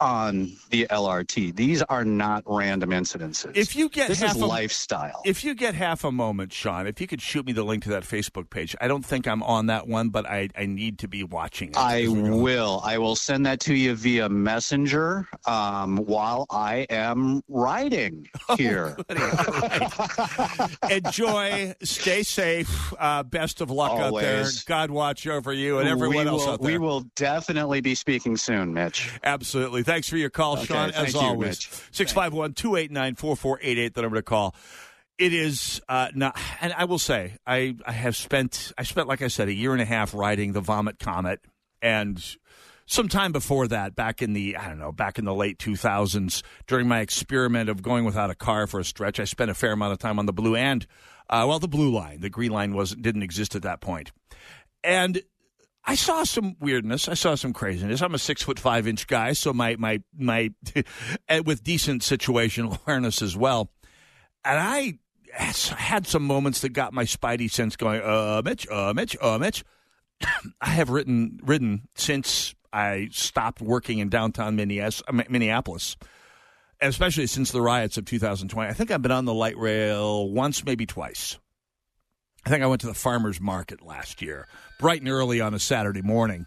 [0.00, 1.54] on the LRT.
[1.54, 3.56] These are not random incidences.
[3.56, 5.22] If you get this half is a, lifestyle.
[5.24, 7.90] If you get half a moment, Sean, if you could shoot me the link to
[7.90, 8.74] that Facebook page.
[8.80, 11.76] I don't think I'm on that one, but I, I need to be watching it.
[11.76, 12.80] I will.
[12.84, 18.96] I will send that to you via messenger um, while I am riding Oh, here.
[20.90, 21.74] Enjoy.
[21.82, 22.92] Stay safe.
[22.98, 24.46] Uh, best of luck out there.
[24.66, 26.72] God watch over you and everyone we else will, out there.
[26.72, 29.10] We will definitely be speaking soon, Mitch.
[29.22, 29.82] Absolutely.
[29.92, 30.90] Thanks for your call, Okay, Sean.
[30.92, 31.68] As you, always, Mitch.
[31.90, 34.54] 651 289 4488, the number to call.
[35.18, 39.20] It is uh, not, and I will say, I, I have spent, I spent, like
[39.20, 41.40] I said, a year and a half riding the Vomit Comet,
[41.82, 42.24] and
[42.86, 46.42] some time before that, back in the, I don't know, back in the late 2000s,
[46.66, 49.72] during my experiment of going without a car for a stretch, I spent a fair
[49.72, 50.86] amount of time on the blue and,
[51.28, 52.20] uh, well, the blue line.
[52.20, 54.10] The green line wasn't didn't exist at that point,
[54.82, 55.20] and
[55.84, 57.08] I saw some weirdness.
[57.08, 58.02] I saw some craziness.
[58.02, 60.52] I'm a six foot five inch guy, so my my my
[61.44, 63.70] with decent situational awareness as well.
[64.44, 64.98] And I
[65.32, 68.00] had some moments that got my spidey sense going.
[68.02, 69.64] Uh, Mitch, uh, Mitch, uh, Mitch.
[70.60, 75.96] I have written written since I stopped working in downtown Minneapolis,
[76.80, 78.70] especially since the riots of 2020.
[78.70, 81.38] I think I've been on the light rail once, maybe twice.
[82.44, 85.58] I think I went to the farmer's market last year, bright and early on a
[85.58, 86.46] Saturday morning.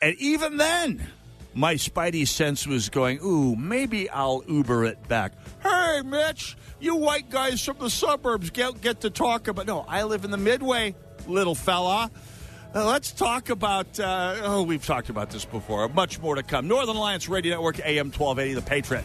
[0.00, 1.06] And even then,
[1.54, 5.32] my spidey sense was going, ooh, maybe I'll Uber it back.
[5.62, 9.66] Hey, Mitch, you white guys from the suburbs get, get to talk about.
[9.66, 10.94] No, I live in the Midway,
[11.26, 12.10] little fella.
[12.74, 13.98] Uh, let's talk about.
[13.98, 15.88] Uh, oh, we've talked about this before.
[15.88, 16.68] Much more to come.
[16.68, 19.04] Northern Alliance Radio Network, AM 1280, The Patriot.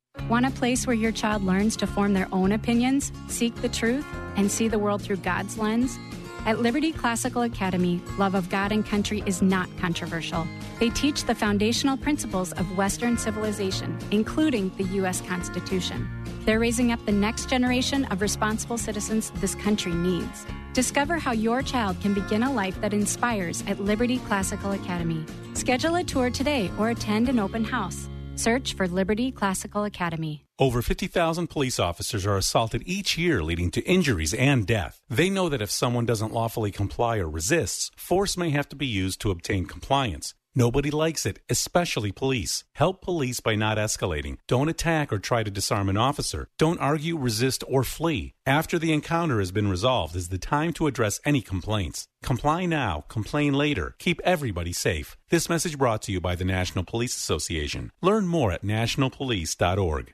[0.31, 4.05] Want a place where your child learns to form their own opinions, seek the truth,
[4.37, 5.99] and see the world through God's lens?
[6.45, 10.47] At Liberty Classical Academy, love of God and country is not controversial.
[10.79, 15.19] They teach the foundational principles of Western civilization, including the U.S.
[15.19, 16.09] Constitution.
[16.45, 20.45] They're raising up the next generation of responsible citizens this country needs.
[20.71, 25.25] Discover how your child can begin a life that inspires at Liberty Classical Academy.
[25.55, 28.07] Schedule a tour today or attend an open house.
[28.41, 30.45] Search for Liberty Classical Academy.
[30.57, 34.99] Over 50,000 police officers are assaulted each year, leading to injuries and death.
[35.07, 38.87] They know that if someone doesn't lawfully comply or resists, force may have to be
[38.87, 40.33] used to obtain compliance.
[40.53, 42.65] Nobody likes it, especially police.
[42.75, 44.37] Help police by not escalating.
[44.47, 46.47] Don't attack or try to disarm an officer.
[46.57, 48.33] Don't argue, resist, or flee.
[48.45, 52.05] After the encounter has been resolved is the time to address any complaints.
[52.21, 53.95] Comply now, complain later.
[53.97, 55.17] Keep everybody safe.
[55.29, 57.91] This message brought to you by the National Police Association.
[58.01, 60.13] Learn more at nationalpolice.org.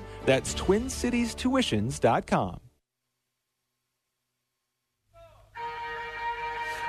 [0.25, 2.59] That's TwinCitiesTuitions.com.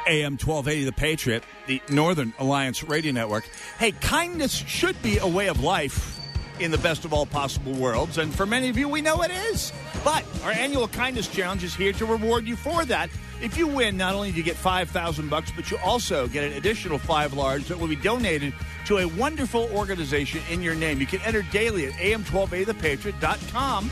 [0.09, 3.45] AM 1280, The Patriot, the Northern Alliance Radio Network.
[3.79, 6.19] Hey, kindness should be a way of life
[6.59, 9.31] in the best of all possible worlds, and for many of you, we know it
[9.31, 9.73] is.
[10.05, 13.11] But our annual kindness challenge is here to reward you for that.
[13.43, 16.53] If you win, not only do you get 5000 bucks, but you also get an
[16.53, 18.55] additional 5 large that will be donated
[18.87, 21.01] to a wonderful organization in your name.
[21.01, 23.91] You can enter daily at am1280thepatriot.com.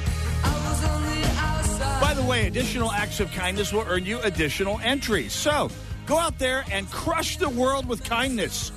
[2.00, 5.32] By the way, additional acts of kindness will earn you additional entries.
[5.32, 5.68] So,
[6.06, 8.70] go out there and crush the world with kindness.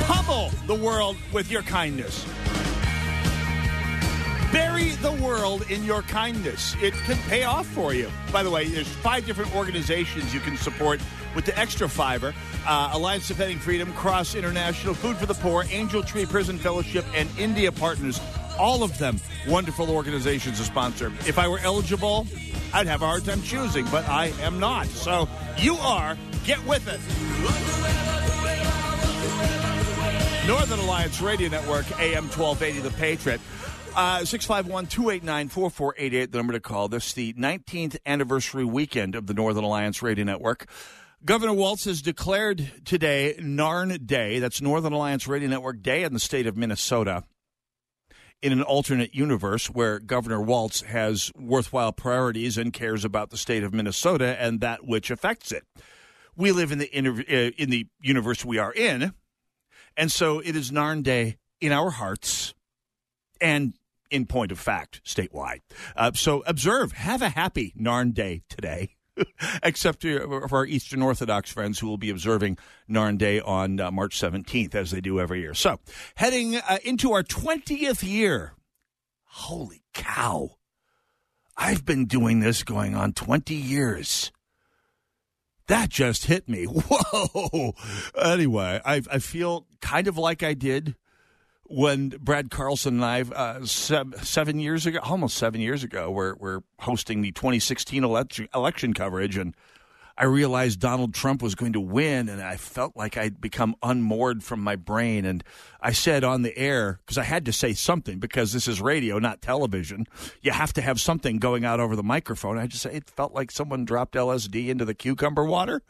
[0.00, 2.26] Pummel the world with your kindness.
[4.52, 6.74] Bury the world in your kindness.
[6.80, 8.10] It can pay off for you.
[8.32, 11.00] By the way, there's five different organizations you can support
[11.34, 12.34] with the extra fiver
[12.66, 17.28] uh, Alliance Defending Freedom, Cross International, Food for the Poor, Angel Tree Prison Fellowship, and
[17.38, 18.20] India Partners.
[18.58, 21.12] All of them wonderful organizations to sponsor.
[21.26, 22.26] If I were eligible,
[22.72, 24.86] I'd have a hard time choosing, but I am not.
[24.86, 25.28] So
[25.58, 26.16] you are.
[26.44, 27.00] Get with it.
[30.48, 33.40] Northern Alliance Radio Network, AM 1280, The Patriot.
[33.98, 36.86] Uh, 651 289 4488, the number to call.
[36.86, 40.70] This is the 19th anniversary weekend of the Northern Alliance Radio Network.
[41.24, 44.38] Governor Walz has declared today NARN Day.
[44.38, 47.24] That's Northern Alliance Radio Network Day in the state of Minnesota.
[48.40, 53.64] In an alternate universe where Governor Walz has worthwhile priorities and cares about the state
[53.64, 55.64] of Minnesota and that which affects it.
[56.36, 59.12] We live in the uh, in the universe we are in,
[59.96, 62.54] and so it is Narn Day in our hearts
[63.40, 63.74] and
[64.10, 65.60] in point of fact, statewide.
[65.96, 68.90] Uh, so observe, have a happy Narn Day today.
[69.64, 72.56] Except for our Eastern Orthodox friends who will be observing
[72.88, 75.54] Narn Day on uh, March 17th, as they do every year.
[75.54, 75.80] So,
[76.14, 78.54] heading uh, into our 20th year.
[79.24, 80.56] Holy cow.
[81.56, 84.30] I've been doing this going on 20 years.
[85.66, 86.64] That just hit me.
[86.66, 87.74] Whoa.
[88.16, 90.94] Anyway, I, I feel kind of like I did
[91.68, 96.60] when Brad Carlson and I, uh, seven years ago, almost seven years ago, we're, we're
[96.80, 99.54] hosting the 2016 election, election coverage, and
[100.16, 104.42] I realized Donald Trump was going to win, and I felt like I'd become unmoored
[104.42, 105.24] from my brain.
[105.24, 105.44] And
[105.80, 109.20] I said on the air, because I had to say something, because this is radio,
[109.20, 110.06] not television,
[110.42, 112.58] you have to have something going out over the microphone.
[112.58, 115.82] I just say it felt like someone dropped LSD into the cucumber water.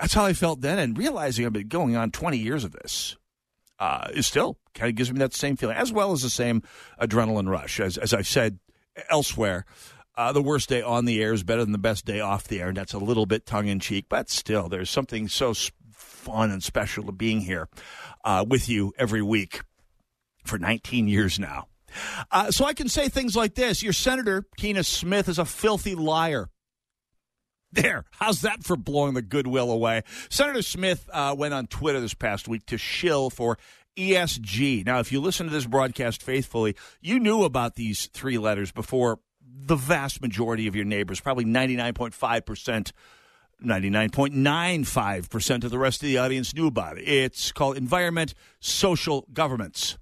[0.00, 3.18] That's how I felt then, and realizing I've been going on 20 years of this
[3.78, 6.62] uh, is still kind of gives me that same feeling, as well as the same
[7.00, 7.80] adrenaline rush.
[7.80, 8.58] As, as I've said
[9.08, 9.64] elsewhere,
[10.16, 12.60] uh, the worst day on the air is better than the best day off the
[12.60, 15.54] air, and that's a little bit tongue in cheek, but still, there's something so
[15.92, 17.68] fun and special to being here
[18.24, 19.62] uh, with you every week
[20.44, 21.66] for 19 years now.
[22.30, 25.94] Uh, so I can say things like this Your Senator, Tina Smith, is a filthy
[25.94, 26.48] liar.
[27.72, 28.04] There.
[28.10, 30.02] How's that for blowing the goodwill away?
[30.28, 33.58] Senator Smith uh, went on Twitter this past week to shill for
[33.96, 34.86] ESG.
[34.86, 39.18] Now, if you listen to this broadcast faithfully, you knew about these three letters before
[39.40, 42.92] the vast majority of your neighbors, probably 99.5%.
[43.62, 47.02] 99.95% of the rest of the audience knew about it.
[47.02, 49.98] It's called environment social governments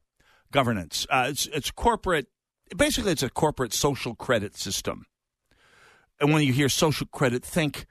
[0.50, 1.06] governance.
[1.10, 2.26] Uh, it's it's corporate.
[2.76, 5.06] Basically, it's a corporate social credit system.
[6.20, 7.86] And when you hear social credit, think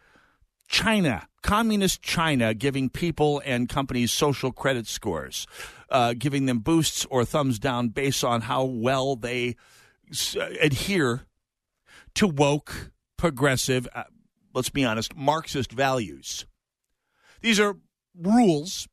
[0.68, 5.48] China, communist China, giving people and companies social credit scores,
[5.90, 9.56] uh, giving them boosts or thumbs down based on how well they
[10.36, 11.26] uh, adhere
[12.16, 14.04] to woke, progressive, uh,
[14.54, 16.46] let's be honest, Marxist values.
[17.42, 17.78] These are
[18.20, 18.88] rules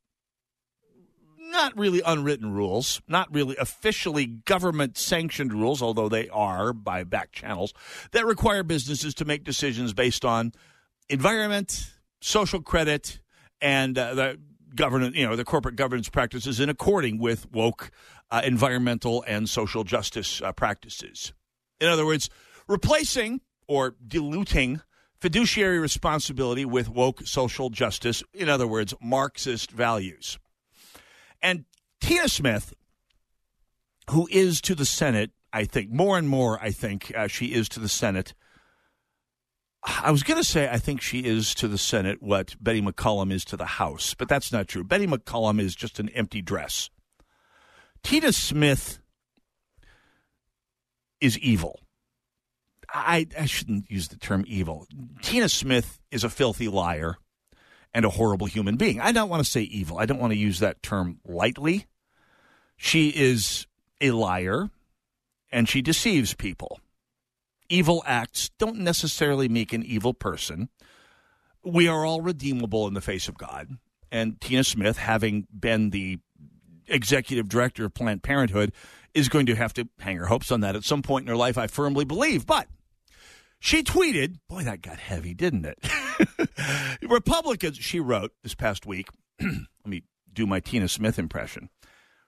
[1.54, 7.30] not really unwritten rules, not really officially government sanctioned rules, although they are by back
[7.30, 7.72] channels,
[8.10, 10.52] that require businesses to make decisions based on
[11.08, 13.20] environment, social credit,
[13.60, 14.40] and uh, the
[14.74, 17.90] governance, you know, the corporate governance practices in according with woke
[18.30, 21.32] uh, environmental and social justice uh, practices.
[21.80, 22.30] In other words,
[22.66, 24.80] replacing or diluting
[25.20, 30.38] fiduciary responsibility with woke social justice, in other words, Marxist values.
[31.40, 31.64] And
[32.00, 32.74] Tina Smith,
[34.10, 37.68] who is to the Senate, I think, more and more, I think uh, she is
[37.70, 38.34] to the Senate.
[39.84, 43.30] I was going to say I think she is to the Senate what Betty McCollum
[43.30, 44.82] is to the House, but that's not true.
[44.82, 46.88] Betty McCollum is just an empty dress.
[48.02, 48.98] Tina Smith
[51.20, 51.80] is evil.
[52.92, 54.86] I, I shouldn't use the term evil.
[55.22, 57.16] Tina Smith is a filthy liar
[57.92, 59.00] and a horrible human being.
[59.00, 59.98] I don't want to say evil.
[59.98, 61.86] I don't want to use that term lightly.
[62.76, 63.66] She is
[64.00, 64.70] a liar
[65.50, 66.80] and she deceives people.
[67.74, 70.68] Evil acts don't necessarily make an evil person.
[71.64, 73.68] We are all redeemable in the face of God.
[74.12, 76.20] And Tina Smith, having been the
[76.86, 78.70] executive director of Planned Parenthood,
[79.12, 81.36] is going to have to hang her hopes on that at some point in her
[81.36, 82.46] life, I firmly believe.
[82.46, 82.68] But
[83.58, 85.78] she tweeted, boy, that got heavy, didn't it?
[87.02, 89.08] Republicans, she wrote this past week,
[89.40, 91.70] let me do my Tina Smith impression.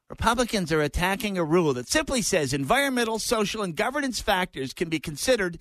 [0.08, 5.00] Republicans are attacking a rule that simply says environmental, social, and governance factors can be
[5.00, 5.58] considered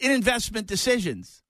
[0.00, 1.42] in investment decisions.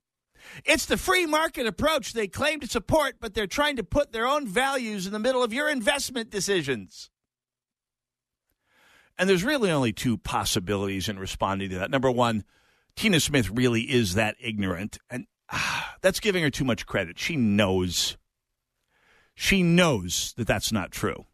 [0.65, 4.27] It's the free market approach they claim to support, but they're trying to put their
[4.27, 7.11] own values in the middle of your investment decisions.
[9.19, 11.91] And there's really only two possibilities in responding to that.
[11.91, 12.45] Number one,
[12.97, 17.19] Tina Smith really is that ignorant, and ah, that's giving her too much credit.
[17.19, 18.17] She knows.
[19.35, 21.25] She knows that that's not true.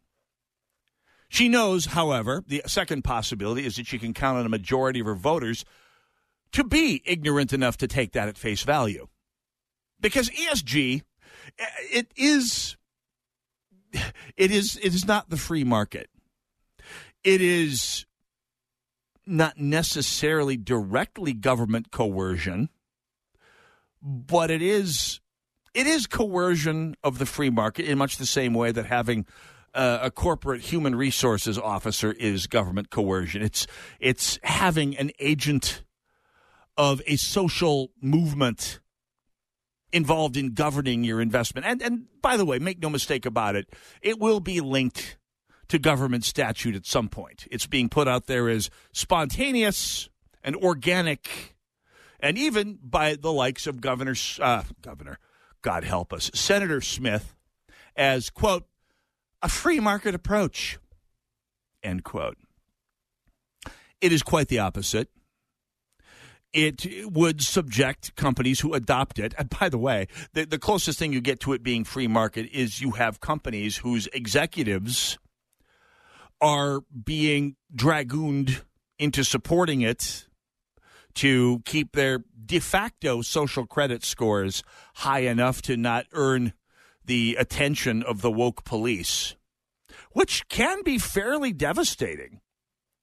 [1.31, 5.05] She knows, however, the second possibility is that she can count on a majority of
[5.05, 5.63] her voters
[6.51, 9.07] to be ignorant enough to take that at face value.
[10.01, 11.03] Because ESG,
[11.57, 12.75] eh, it is
[14.35, 16.09] it is it is not the free market.
[17.23, 18.05] It is
[19.25, 22.67] not necessarily directly government coercion,
[24.01, 25.21] but it is
[25.73, 29.25] it is coercion of the free market in much the same way that having
[29.73, 33.41] uh, a corporate human resources officer is government coercion.
[33.41, 33.67] It's
[33.99, 35.83] it's having an agent
[36.77, 38.79] of a social movement
[39.93, 41.65] involved in governing your investment.
[41.65, 43.69] And and by the way, make no mistake about it,
[44.01, 45.17] it will be linked
[45.69, 47.47] to government statute at some point.
[47.49, 50.09] It's being put out there as spontaneous
[50.43, 51.55] and organic,
[52.19, 55.17] and even by the likes of Governor uh, Governor,
[55.61, 57.35] God help us, Senator Smith,
[57.95, 58.65] as quote
[59.41, 60.79] a free market approach.
[61.83, 62.37] End quote.
[63.99, 65.09] It is quite the opposite
[66.53, 69.33] it would subject companies who adopt it.
[69.37, 72.49] And by the way, the, the closest thing you get to it being free market
[72.51, 75.17] is you have companies whose executives
[76.41, 78.63] are being dragooned
[78.99, 80.27] into supporting it
[81.13, 84.63] to keep their de facto social credit scores
[84.95, 86.53] high enough to not earn
[87.05, 89.35] the attention of the woke police,
[90.11, 92.41] which can be fairly devastating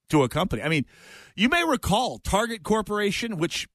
[0.09, 0.63] to a company.
[0.63, 0.87] I mean,
[1.35, 3.69] you may recall Target Corporation, which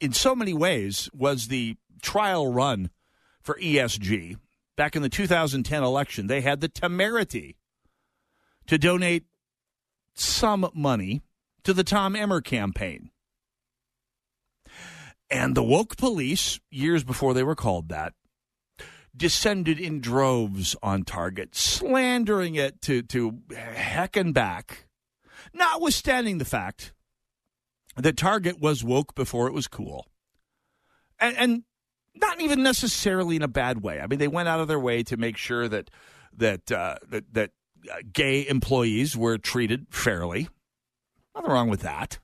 [0.00, 2.90] in so many ways was the trial run
[3.40, 4.36] for ESG
[4.76, 6.26] back in the 2010 election.
[6.26, 7.56] They had the temerity
[8.66, 9.24] to donate
[10.14, 11.22] some money
[11.64, 13.10] to the Tom Emmer campaign.
[15.30, 18.12] And the woke police, years before they were called that,
[19.16, 24.86] descended in droves on Target, slandering it to, to heck and back,
[25.52, 26.92] notwithstanding the fact
[27.96, 30.06] that Target was woke before it was cool.
[31.20, 31.62] And, and
[32.14, 34.00] not even necessarily in a bad way.
[34.00, 35.90] I mean, they went out of their way to make sure that
[36.36, 37.50] that uh, that, that
[37.90, 40.48] uh, gay employees were treated fairly.
[41.34, 42.18] Nothing wrong with that.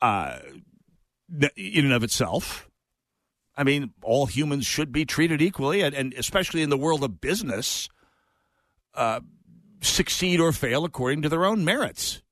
[0.00, 0.38] Uh,
[1.56, 2.65] in and of itself,
[3.56, 7.20] I mean, all humans should be treated equally, and, and especially in the world of
[7.20, 7.88] business,
[8.94, 9.20] uh,
[9.80, 12.22] succeed or fail according to their own merits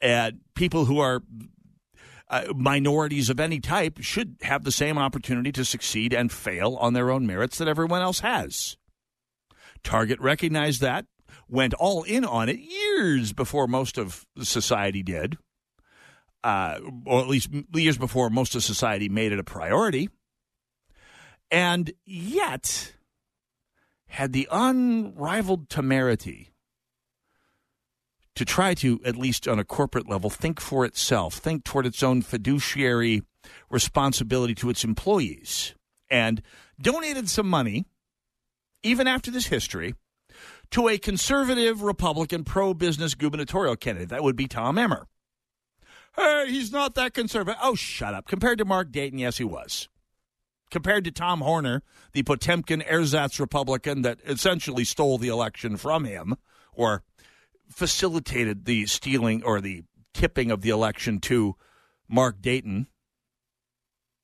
[0.00, 1.22] and people who are
[2.28, 6.92] uh, minorities of any type should have the same opportunity to succeed and fail on
[6.92, 8.76] their own merits that everyone else has.
[9.82, 11.06] Target recognized that,
[11.48, 15.38] went all in on it years before most of society did,
[16.44, 20.08] uh, or at least years before most of society made it a priority,
[21.50, 22.94] and yet
[24.08, 26.50] had the unrivaled temerity
[28.34, 32.02] to try to, at least on a corporate level, think for itself, think toward its
[32.02, 33.22] own fiduciary
[33.68, 35.74] responsibility to its employees,
[36.10, 36.42] and
[36.80, 37.84] donated some money,
[38.82, 39.94] even after this history,
[40.70, 44.08] to a conservative Republican pro business gubernatorial candidate.
[44.08, 45.06] That would be Tom Emmer.
[46.16, 47.60] Hey, he's not that conservative.
[47.62, 48.26] Oh, shut up.
[48.26, 49.88] Compared to Mark Dayton, yes, he was.
[50.70, 51.82] Compared to Tom Horner,
[52.12, 56.36] the Potemkin ersatz Republican that essentially stole the election from him,
[56.72, 57.02] or
[57.68, 59.82] facilitated the stealing or the
[60.14, 61.54] tipping of the election to
[62.08, 62.88] Mark Dayton.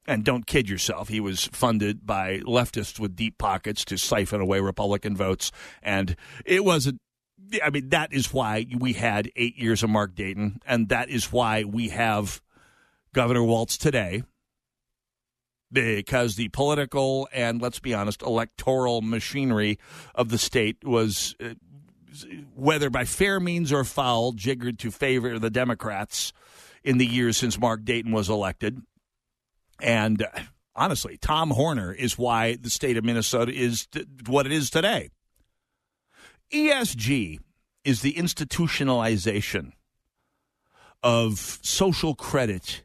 [0.08, 4.60] And don't kid yourself, he was funded by leftists with deep pockets to siphon away
[4.60, 5.50] Republican votes.
[5.82, 6.14] And
[6.44, 7.00] it wasn't,
[7.62, 10.60] I mean, that is why we had eight years of Mark Dayton.
[10.66, 12.40] And that is why we have
[13.12, 14.22] Governor Walz today.
[15.72, 19.78] Because the political and, let's be honest, electoral machinery
[20.14, 21.54] of the state was uh,
[22.54, 26.32] whether by fair means or foul, jiggered to favor the Democrats
[26.84, 28.80] in the years since Mark Dayton was elected.
[29.80, 30.28] And uh,
[30.74, 33.88] honestly, Tom Horner is why the state of Minnesota is
[34.26, 35.10] what it is today.
[36.52, 37.38] ESG
[37.84, 39.72] is the institutionalization
[41.02, 42.84] of social credit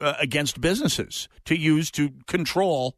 [0.00, 2.96] uh, against businesses to use to control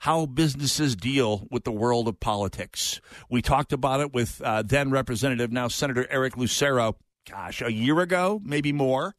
[0.00, 3.00] how businesses deal with the world of politics.
[3.30, 6.96] We talked about it with uh, then Representative, now Senator Eric Lucero,
[7.30, 9.14] gosh, a year ago, maybe more.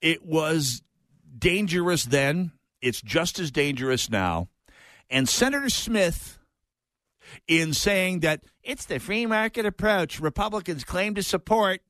[0.00, 0.82] It was
[1.38, 2.52] dangerous then.
[2.82, 4.48] It's just as dangerous now.
[5.10, 6.37] And Senator Smith,
[7.46, 11.80] in saying that it's the free market approach Republicans claim to support,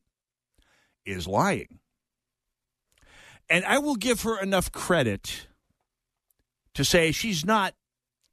[1.05, 1.79] is lying.
[3.51, 5.49] And I will give her enough credit
[6.75, 7.75] to say she's not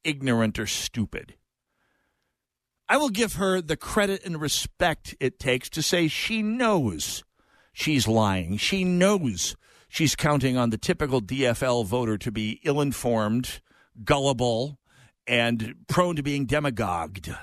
[0.03, 1.35] ignorant or stupid.
[2.87, 7.23] I will give her the credit and respect it takes to say she knows
[7.73, 8.57] she's lying.
[8.57, 9.55] She knows
[9.87, 13.61] she's counting on the typical DFL voter to be ill informed,
[14.03, 14.77] gullible,
[15.27, 17.33] and prone to being demagogued.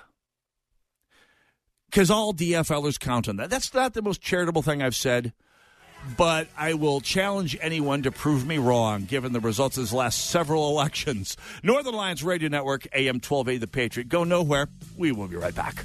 [1.90, 3.50] Because all DFLers count on that.
[3.50, 5.34] That's not the most charitable thing I've said,
[6.16, 10.30] but I will challenge anyone to prove me wrong given the results of his last
[10.30, 11.36] several elections.
[11.62, 14.08] Northern Alliance Radio Network, AM 1280 The Patriot.
[14.08, 14.68] Go nowhere.
[14.96, 15.84] We will be right back.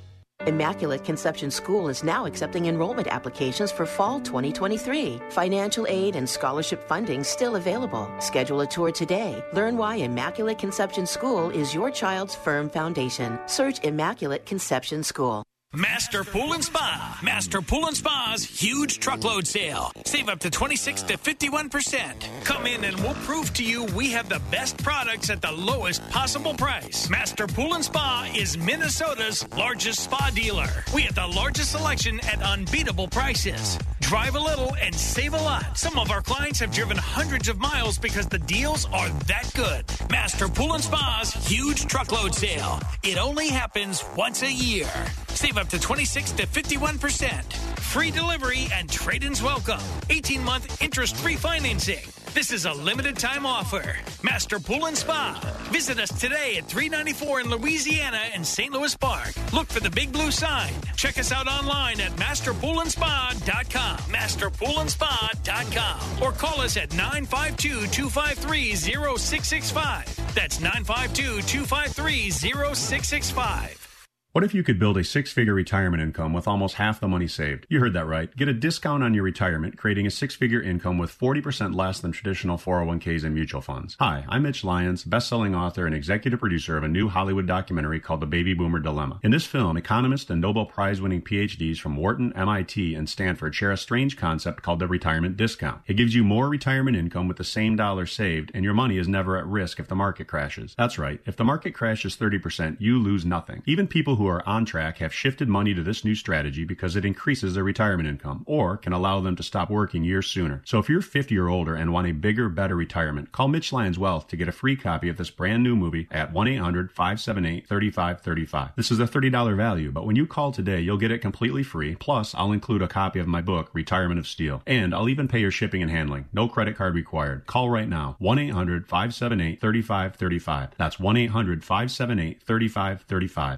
[0.47, 5.19] Immaculate Conception School is now accepting enrollment applications for fall 2023.
[5.29, 8.09] Financial aid and scholarship funding still available.
[8.19, 9.43] Schedule a tour today.
[9.53, 13.39] Learn why Immaculate Conception School is your child's firm foundation.
[13.45, 15.43] Search Immaculate Conception School.
[15.73, 17.17] Master Pool and Spa.
[17.23, 19.93] Master Pool and Spa's huge truckload sale.
[20.03, 22.43] Save up to 26 to 51%.
[22.43, 26.01] Come in and we'll prove to you we have the best products at the lowest
[26.09, 27.09] possible price.
[27.09, 30.67] Master Pool and Spa is Minnesota's largest spa dealer.
[30.93, 33.79] We have the largest selection at unbeatable prices.
[34.01, 35.77] Drive a little and save a lot.
[35.77, 39.85] Some of our clients have driven hundreds of miles because the deals are that good.
[40.09, 42.81] Master Pool and Spa's huge truckload sale.
[43.03, 44.89] It only happens once a year.
[45.29, 47.53] Save up to 26 to 51%.
[47.79, 49.79] Free delivery and trade ins welcome.
[50.09, 52.03] 18 month interest free financing.
[52.33, 53.95] This is a limited time offer.
[54.23, 55.39] Master Pool and Spa.
[55.71, 58.73] Visit us today at 394 in Louisiana and St.
[58.73, 59.33] Louis Park.
[59.53, 60.73] Look for the big blue sign.
[60.95, 63.97] Check us out online at masterpoolandspa.com.
[63.97, 66.23] Masterpoolandspa.com.
[66.23, 70.33] Or call us at 952 253 0665.
[70.33, 73.90] That's 952 253 0665.
[74.33, 77.27] What if you could build a six figure retirement income with almost half the money
[77.27, 77.67] saved?
[77.67, 78.33] You heard that right.
[78.33, 82.13] Get a discount on your retirement, creating a six figure income with 40% less than
[82.13, 83.97] traditional 401ks and mutual funds.
[83.99, 87.99] Hi, I'm Mitch Lyons, best selling author and executive producer of a new Hollywood documentary
[87.99, 89.19] called The Baby Boomer Dilemma.
[89.21, 93.73] In this film, economists and Nobel Prize winning PhDs from Wharton, MIT, and Stanford share
[93.73, 95.81] a strange concept called the retirement discount.
[95.87, 99.09] It gives you more retirement income with the same dollar saved, and your money is
[99.09, 100.73] never at risk if the market crashes.
[100.77, 101.19] That's right.
[101.25, 103.61] If the market crashes 30%, you lose nothing.
[103.65, 107.05] Even people who are on track have shifted money to this new strategy because it
[107.05, 110.61] increases their retirement income or can allow them to stop working years sooner.
[110.65, 113.99] So if you're 50 or older and want a bigger, better retirement, call Mitch Lyons
[113.99, 118.75] Wealth to get a free copy of this brand new movie at 1-800-578-3535.
[118.75, 121.95] This is a $30 value, but when you call today, you'll get it completely free.
[121.95, 124.61] Plus, I'll include a copy of my book, Retirement of Steel.
[124.65, 126.27] And I'll even pay your shipping and handling.
[126.33, 127.45] No credit card required.
[127.47, 128.17] Call right now.
[128.21, 130.71] 1-800-578-3535.
[130.77, 133.57] That's 1-800-578-3535.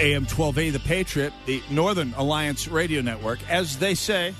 [0.00, 3.38] AM 1280, The Patriot, the Northern Alliance Radio Network.
[3.48, 4.34] As they say,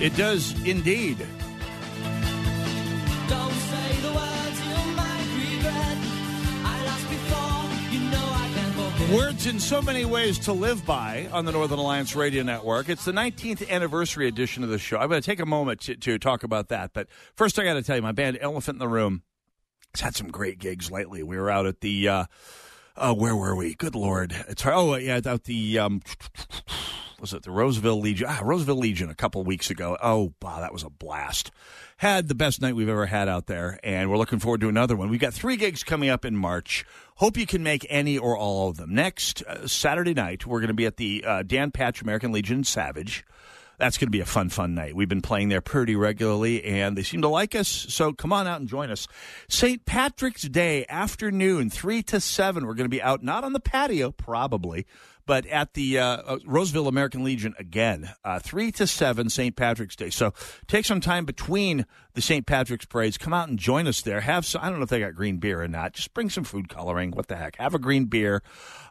[0.00, 1.26] it does indeed.
[9.14, 12.88] Words in so many ways to live by on the Northern Alliance Radio Network.
[12.88, 14.96] It's the 19th anniversary edition of the show.
[14.96, 16.92] I'm going to take a moment to, to talk about that.
[16.92, 17.06] But
[17.36, 19.22] first, I got to tell you, my band Elephant in the Room
[19.94, 21.22] has had some great gigs lately.
[21.22, 22.24] We were out at the, uh,
[22.96, 23.76] uh, where were we?
[23.76, 24.34] Good Lord.
[24.48, 26.02] It's Oh, yeah, out the, um,
[27.24, 28.26] was it the Roseville Legion?
[28.28, 29.96] Ah, Roseville Legion a couple weeks ago.
[30.02, 31.50] Oh, wow, that was a blast.
[31.96, 34.94] Had the best night we've ever had out there, and we're looking forward to another
[34.94, 35.08] one.
[35.08, 36.84] We've got three gigs coming up in March.
[37.14, 38.94] Hope you can make any or all of them.
[38.94, 42.62] Next uh, Saturday night, we're going to be at the uh, Dan Patch American Legion
[42.62, 43.24] Savage.
[43.78, 44.94] That's going to be a fun, fun night.
[44.94, 47.68] We've been playing there pretty regularly, and they seem to like us.
[47.68, 49.08] So come on out and join us.
[49.48, 49.84] St.
[49.86, 52.66] Patrick's Day afternoon, 3 to 7.
[52.66, 54.86] We're going to be out, not on the patio, probably,
[55.26, 59.56] but at the uh, uh, Roseville American Legion again, uh, 3 to 7 St.
[59.56, 60.10] Patrick's Day.
[60.10, 60.34] So
[60.66, 62.46] take some time between the St.
[62.46, 63.18] Patrick's parades.
[63.18, 64.20] Come out and join us there.
[64.20, 65.94] Have some, I don't know if they got green beer or not.
[65.94, 67.12] Just bring some food coloring.
[67.12, 67.56] What the heck?
[67.56, 68.42] Have a green beer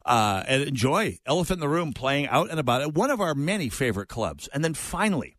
[0.06, 3.36] uh, and enjoy Elephant in the Room playing out and about at one of our
[3.36, 4.50] many favorite clubs.
[4.54, 5.38] And then finally,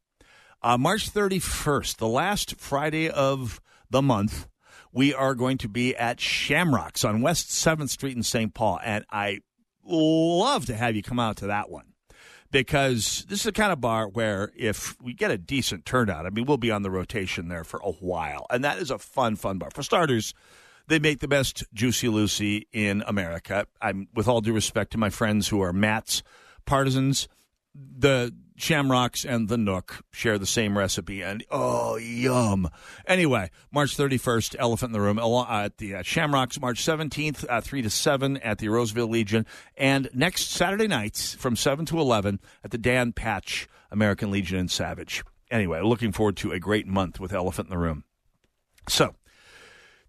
[0.63, 4.49] uh, March 31st, the last Friday of the month,
[4.93, 8.55] we are going to be at Shamrocks on West 7th Street in St.
[8.55, 8.79] Paul.
[8.83, 9.41] And I
[9.87, 11.95] love to have you come out to that one
[12.55, 16.31] because this is the kind of bar where if we get a decent turnout, I
[16.31, 18.47] mean, we'll be on the rotation there for a while.
[18.49, 19.71] And that is a fun, fun bar.
[19.75, 20.35] For starters,
[20.87, 23.67] they make the best Juicy Lucy in America.
[23.83, 26.23] I'm, with all due respect to my friends who are Matt's
[26.65, 27.27] partisans,
[27.75, 32.69] the Shamrocks and the Nook share the same recipe, and oh, yum.
[33.07, 37.83] Anyway, March 31st, Elephant in the Room at the uh, Shamrocks, March 17th, uh, 3
[37.83, 39.45] to 7 at the Roseville Legion,
[39.77, 44.69] and next Saturday nights from 7 to 11 at the Dan Patch American Legion in
[44.69, 45.25] Savage.
[45.51, 48.05] Anyway, looking forward to a great month with Elephant in the Room.
[48.89, 49.15] So,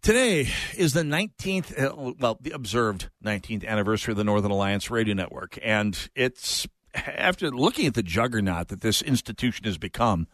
[0.02, 0.48] Today
[0.78, 5.58] is the 19th, uh, well, the observed 19th anniversary of the Northern Alliance Radio Network.
[5.64, 10.28] And it's after looking at the juggernaut that this institution has become,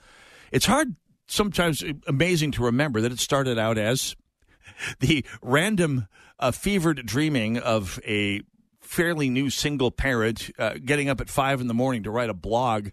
[0.52, 0.96] it's hard
[1.28, 4.16] sometimes amazing to remember that it started out as
[5.00, 6.08] the random
[6.40, 8.42] uh, fevered dreaming of a
[8.82, 12.34] fairly new single parent uh, getting up at five in the morning to write a
[12.34, 12.90] blog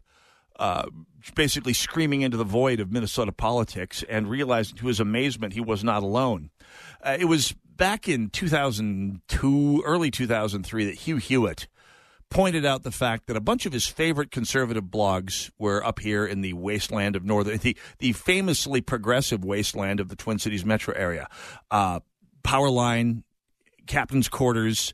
[0.58, 0.86] uh,
[1.34, 5.82] basically screaming into the void of minnesota politics and realizing to his amazement he was
[5.82, 6.50] not alone.
[7.02, 11.66] Uh, it was back in 2002 early 2003 that hugh hewitt
[12.30, 16.26] pointed out the fact that a bunch of his favorite conservative blogs were up here
[16.26, 20.94] in the wasteland of northern, the, the famously progressive wasteland of the Twin Cities metro
[20.94, 21.28] area.
[21.70, 22.00] Uh,
[22.42, 23.22] Powerline,
[23.86, 24.92] Captain's Quarters,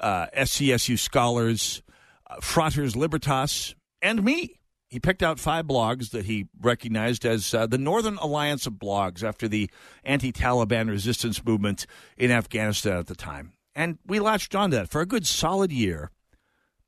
[0.00, 1.82] uh, SCSU Scholars,
[2.28, 4.60] uh, Fraters Libertas, and me.
[4.88, 9.24] He picked out five blogs that he recognized as uh, the Northern Alliance of Blogs
[9.24, 9.68] after the
[10.04, 13.52] anti Taliban resistance movement in Afghanistan at the time.
[13.74, 16.12] And we latched on to that for a good solid year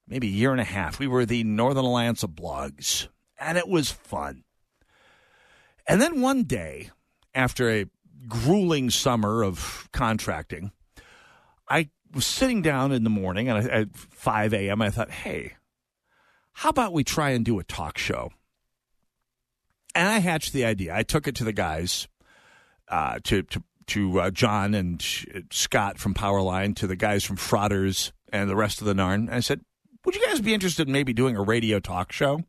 [0.08, 0.98] maybe a year and a half.
[0.98, 4.44] We were the Northern Alliance of Blogs, and it was fun.
[5.86, 6.90] And then one day,
[7.34, 7.86] after a
[8.26, 10.72] grueling summer of contracting,
[11.68, 14.82] I was sitting down in the morning and at 5 a.m.
[14.82, 15.54] I thought, hey,
[16.52, 18.30] how about we try and do a talk show?
[19.94, 20.94] And I hatched the idea.
[20.94, 22.08] I took it to the guys,
[22.88, 25.02] uh, to to to uh, John and
[25.50, 29.32] Scott from Powerline, to the guys from Fraters and the rest of the Narn.
[29.32, 29.62] I said,
[30.08, 32.40] would you guys be interested in maybe doing a radio talk show?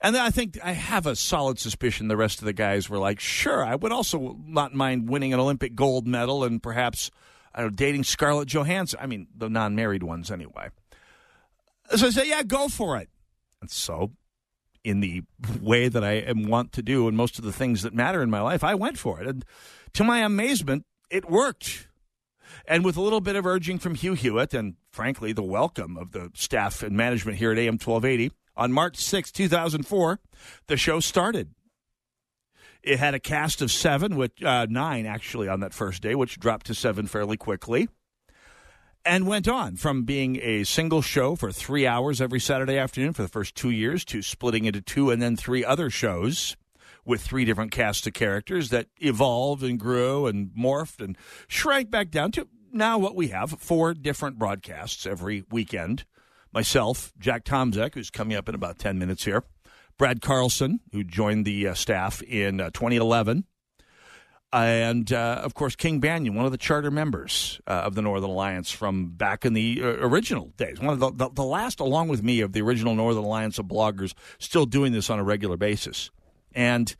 [0.00, 2.96] And then I think I have a solid suspicion the rest of the guys were
[2.96, 7.10] like, sure, I would also not mind winning an Olympic gold medal and perhaps
[7.54, 8.98] I know, dating Scarlett Johansson.
[9.02, 10.70] I mean, the non married ones anyway.
[11.96, 13.10] So I said, yeah, go for it.
[13.60, 14.12] And so,
[14.84, 15.22] in the
[15.60, 18.30] way that I am want to do and most of the things that matter in
[18.30, 19.26] my life, I went for it.
[19.26, 19.44] And
[19.92, 21.88] to my amazement, it worked.
[22.66, 26.12] And with a little bit of urging from Hugh Hewitt and, frankly, the welcome of
[26.12, 30.20] the staff and management here at AM 1280, on March 6, 2004,
[30.68, 31.50] the show started.
[32.82, 36.38] It had a cast of seven, which uh, nine actually on that first day, which
[36.38, 37.88] dropped to seven fairly quickly,
[39.04, 43.22] and went on from being a single show for three hours every Saturday afternoon for
[43.22, 46.56] the first two years to splitting into two and then three other shows
[47.06, 51.16] with three different casts of characters that evolved and grew and morphed and
[51.48, 56.04] shrank back down to now what we have four different broadcasts every weekend.
[56.52, 59.44] Myself, Jack Tomczak, who's coming up in about 10 minutes here,
[59.98, 63.44] Brad Carlson, who joined the uh, staff in uh, 2011,
[64.52, 68.30] and uh, of course King Banaian, one of the charter members uh, of the Northern
[68.30, 72.08] Alliance from back in the uh, original days, one of the, the, the last, along
[72.08, 75.56] with me, of the original Northern Alliance of bloggers, still doing this on a regular
[75.56, 76.10] basis.
[76.54, 76.94] And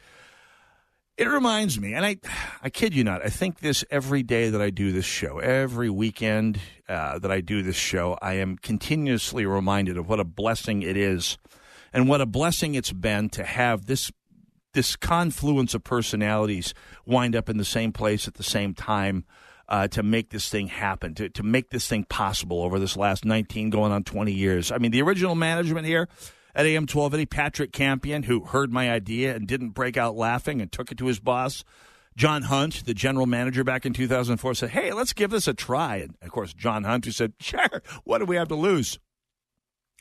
[1.16, 2.16] it reminds me, and I,
[2.62, 5.88] I kid you not, I think this every day that I do this show, every
[5.88, 6.58] weekend
[6.88, 10.96] uh, that I do this show, I am continuously reminded of what a blessing it
[10.96, 11.38] is,
[11.92, 14.10] and what a blessing it's been to have this
[14.72, 16.74] this confluence of personalities
[17.06, 19.24] wind up in the same place at the same time.
[19.66, 23.24] Uh, to make this thing happen, to, to make this thing possible over this last
[23.24, 24.70] 19 going on 20 years.
[24.70, 26.06] I mean, the original management here,
[26.54, 30.70] at AM 1280, Patrick Campion, who heard my idea and didn't break out laughing and
[30.70, 31.64] took it to his boss.
[32.16, 35.96] John Hunt, the general manager back in 2004, said, Hey, let's give this a try.
[35.96, 38.98] And of course, John Hunt, who said, Sure, what do we have to lose?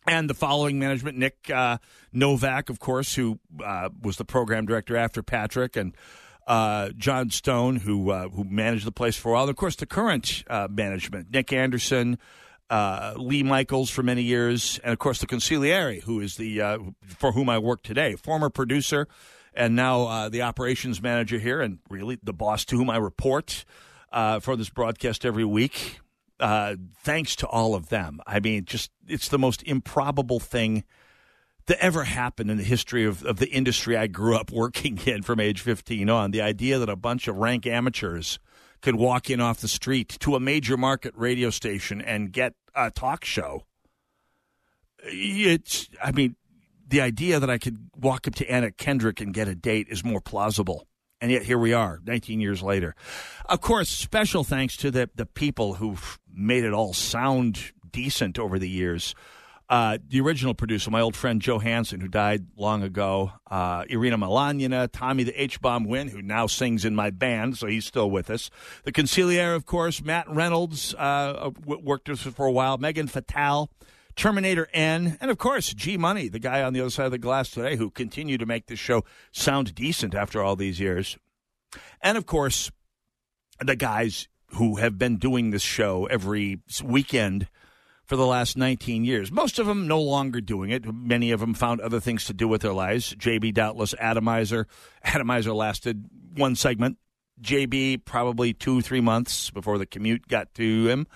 [0.06, 1.78] And the following management, Nick uh,
[2.12, 5.96] Novak, of course, who uh, was the program director after Patrick, and
[6.46, 9.44] uh, John Stone, who uh, who managed the place for a while.
[9.44, 12.18] And of course, the current uh, management, Nick Anderson,
[12.74, 16.80] uh, Lee Michaels for many years, and of course the consigliere, who is the uh,
[17.06, 19.08] for whom I work today, former producer,
[19.54, 23.64] and now uh, the operations manager here, and really the boss to whom I report
[24.12, 26.00] uh, for this broadcast every week.
[26.40, 28.20] Uh, thanks to all of them.
[28.26, 30.84] I mean, just it's the most improbable thing
[31.68, 35.22] that ever happened in the history of, of the industry I grew up working in
[35.22, 36.32] from age 15 on.
[36.32, 38.40] The idea that a bunch of rank amateurs
[38.84, 42.92] could walk in off the street to a major market radio station and get a
[42.92, 43.64] talk show.
[45.06, 46.36] It's, I mean,
[46.86, 50.04] the idea that I could walk up to Anna Kendrick and get a date is
[50.04, 50.86] more plausible.
[51.22, 52.94] And yet here we are, 19 years later.
[53.46, 58.60] Of course, special thanks to the, the people who've made it all sound decent over
[58.60, 59.16] the years.
[59.74, 64.20] Uh, the original producer, my old friend Joe Hansen, who died long ago, uh, Irina
[64.20, 68.12] Melanina, Tommy the H Bomb Win, who now sings in my band, so he's still
[68.12, 68.52] with us.
[68.84, 73.72] The consigliere, of course, Matt Reynolds, uh, worked with us for a while, Megan Fatal,
[74.16, 77.18] Terminator N, and of course, G Money, the guy on the other side of the
[77.18, 81.18] glass today, who continued to make this show sound decent after all these years.
[82.00, 82.70] And of course,
[83.60, 87.48] the guys who have been doing this show every weekend
[88.06, 89.32] for the last 19 years.
[89.32, 90.86] Most of them no longer doing it.
[90.94, 93.14] Many of them found other things to do with their lives.
[93.16, 94.68] JB doubtless Atomizer.
[95.04, 96.98] Atomizer lasted one segment.
[97.42, 101.08] JB probably two, three months before the commute got to him.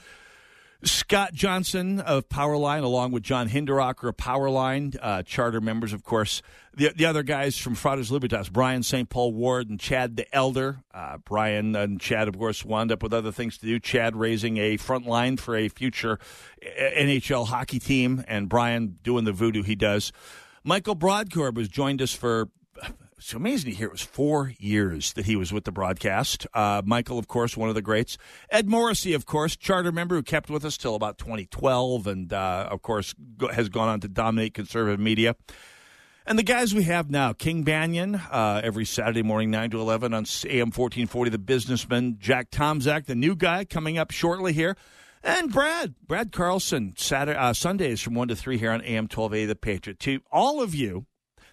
[0.83, 6.41] Scott Johnson of Powerline, along with John Hinderaker of Powerline, uh, charter members, of course.
[6.75, 9.09] The, the other guys from Fraters Libertas, Brian St.
[9.09, 10.83] Paul Ward and Chad the Elder.
[10.93, 13.79] Uh, Brian and Chad, of course, wound up with other things to do.
[13.79, 16.19] Chad raising a front line for a future
[16.61, 20.11] NHL hockey team, and Brian doing the voodoo he does.
[20.63, 22.49] Michael Brodkorb has joined us for
[23.17, 26.45] it's amazing to hear it was four years that he was with the broadcast.
[26.53, 28.17] Uh, Michael, of course, one of the greats.
[28.51, 32.67] Ed Morrissey, of course, charter member who kept with us till about 2012 and, uh,
[32.69, 35.35] of course, go- has gone on to dominate conservative media.
[36.27, 40.13] And the guys we have now, King Banaian, uh, every Saturday morning, 9 to 11
[40.13, 42.17] on AM 1440, The Businessman.
[42.19, 44.75] Jack Tomczak, the new guy, coming up shortly here.
[45.23, 49.45] And Brad, Brad Carlson, Saturday, uh, Sundays from 1 to 3 here on AM 1280,
[49.47, 49.99] The Patriot.
[50.01, 51.05] To all of you,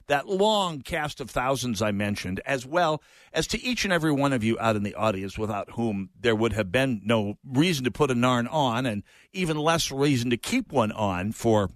[0.06, 3.02] that long cast of thousands I mentioned, as well
[3.32, 6.34] as to each and every one of you out in the audience without whom there
[6.34, 9.02] would have been no reason to put a narn on and
[9.32, 11.70] even less reason to keep one on for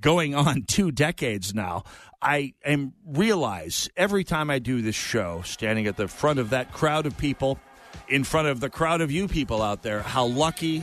[0.00, 1.84] going on two decades now.
[2.20, 6.72] I am realize every time I do this show, standing at the front of that
[6.72, 7.58] crowd of people,
[8.08, 10.82] in front of the crowd of you people out there, how lucky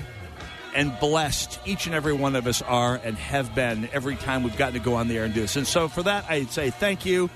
[0.76, 4.58] and blessed each and every one of us are and have been every time we've
[4.58, 5.56] gotten to go on the air and do this.
[5.56, 7.30] And so for that, I'd say thank you.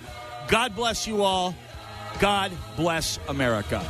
[0.47, 1.55] God bless you all.
[2.19, 3.83] God bless America.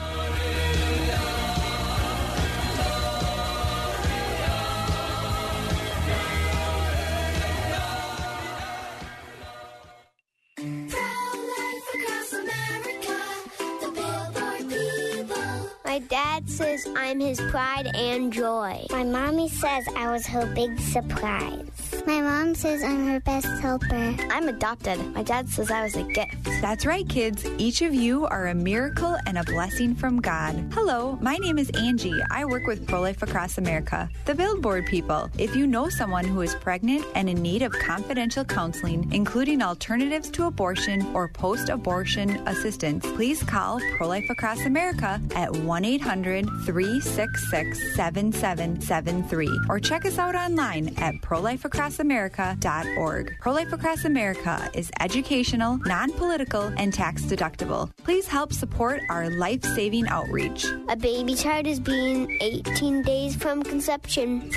[16.26, 18.86] Dad says I'm his pride and joy.
[18.90, 21.70] My mommy says I was her big surprise.
[22.08, 24.16] My mom says I'm her best helper.
[24.32, 25.00] I'm adopted.
[25.14, 26.36] My dad says I was a gift.
[26.62, 27.46] That's right, kids.
[27.58, 30.56] Each of you are a miracle and a blessing from God.
[30.74, 32.22] Hello, my name is Angie.
[32.32, 35.30] I work with Pro Life Across America, the Billboard people.
[35.38, 40.30] If you know someone who is pregnant and in need of confidential counseling, including alternatives
[40.32, 46.15] to abortion or post abortion assistance, please call Pro Life Across America at 1 800
[46.24, 53.36] 366 7773 or check us out online at prolifeacrossamerica.org.
[53.40, 57.90] Pro Life Across America is educational, non political, and tax deductible.
[58.04, 60.66] Please help support our life saving outreach.
[60.90, 64.52] A baby child is being 18 days from conception.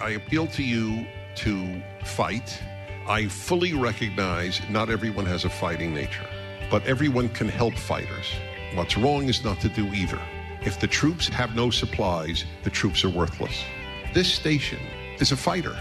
[0.00, 1.06] I appeal to you
[1.36, 2.60] to fight.
[3.10, 6.28] I fully recognize not everyone has a fighting nature,
[6.70, 8.26] but everyone can help fighters.
[8.74, 10.20] What's wrong is not to do either.
[10.62, 13.64] If the troops have no supplies, the troops are worthless.
[14.14, 14.78] This station
[15.18, 15.76] is a fighter.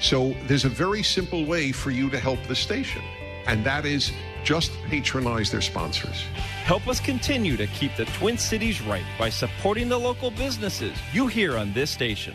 [0.00, 3.02] So there's a very simple way for you to help the station,
[3.46, 4.10] and that is
[4.42, 6.22] just patronize their sponsors.
[6.64, 11.26] Help us continue to keep the Twin Cities right by supporting the local businesses you
[11.26, 12.34] hear on this station.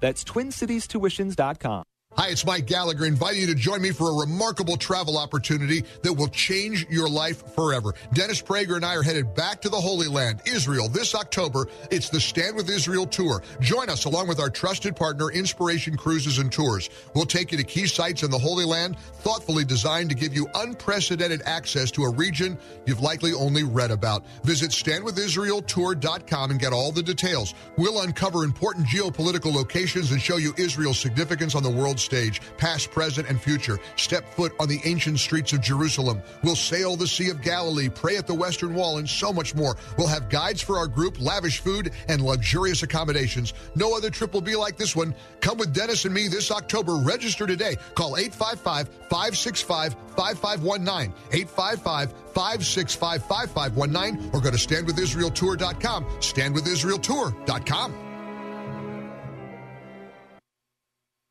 [0.00, 1.84] That's TwinCitiesTuitions.com.
[2.18, 6.12] Hi, it's Mike Gallagher inviting you to join me for a remarkable travel opportunity that
[6.12, 7.94] will change your life forever.
[8.12, 11.68] Dennis Prager and I are headed back to the Holy Land, Israel, this October.
[11.92, 13.44] It's the Stand with Israel Tour.
[13.60, 16.90] Join us along with our trusted partner, Inspiration Cruises and Tours.
[17.14, 20.48] We'll take you to key sites in the Holy Land, thoughtfully designed to give you
[20.56, 24.26] unprecedented access to a region you've likely only read about.
[24.42, 27.54] Visit standwithisraeltour.com and get all the details.
[27.76, 32.90] We'll uncover important geopolitical locations and show you Israel's significance on the world stage, past,
[32.90, 33.78] present, and future.
[33.96, 36.22] Step foot on the ancient streets of Jerusalem.
[36.42, 39.76] We'll sail the Sea of Galilee, pray at the Western Wall, and so much more.
[39.98, 43.52] We'll have guides for our group, lavish food, and luxurious accommodations.
[43.74, 45.14] No other trip will be like this one.
[45.40, 46.96] Come with Dennis and me this October.
[46.96, 47.76] Register today.
[47.94, 51.12] Call 855 565 5519.
[51.32, 56.04] 855 565 5519 or go to standwithisraeltour.com.
[56.04, 58.07] Standwithisraeltour.com.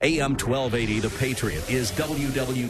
[0.02, 2.70] AM 1280, The Patriot, is WW.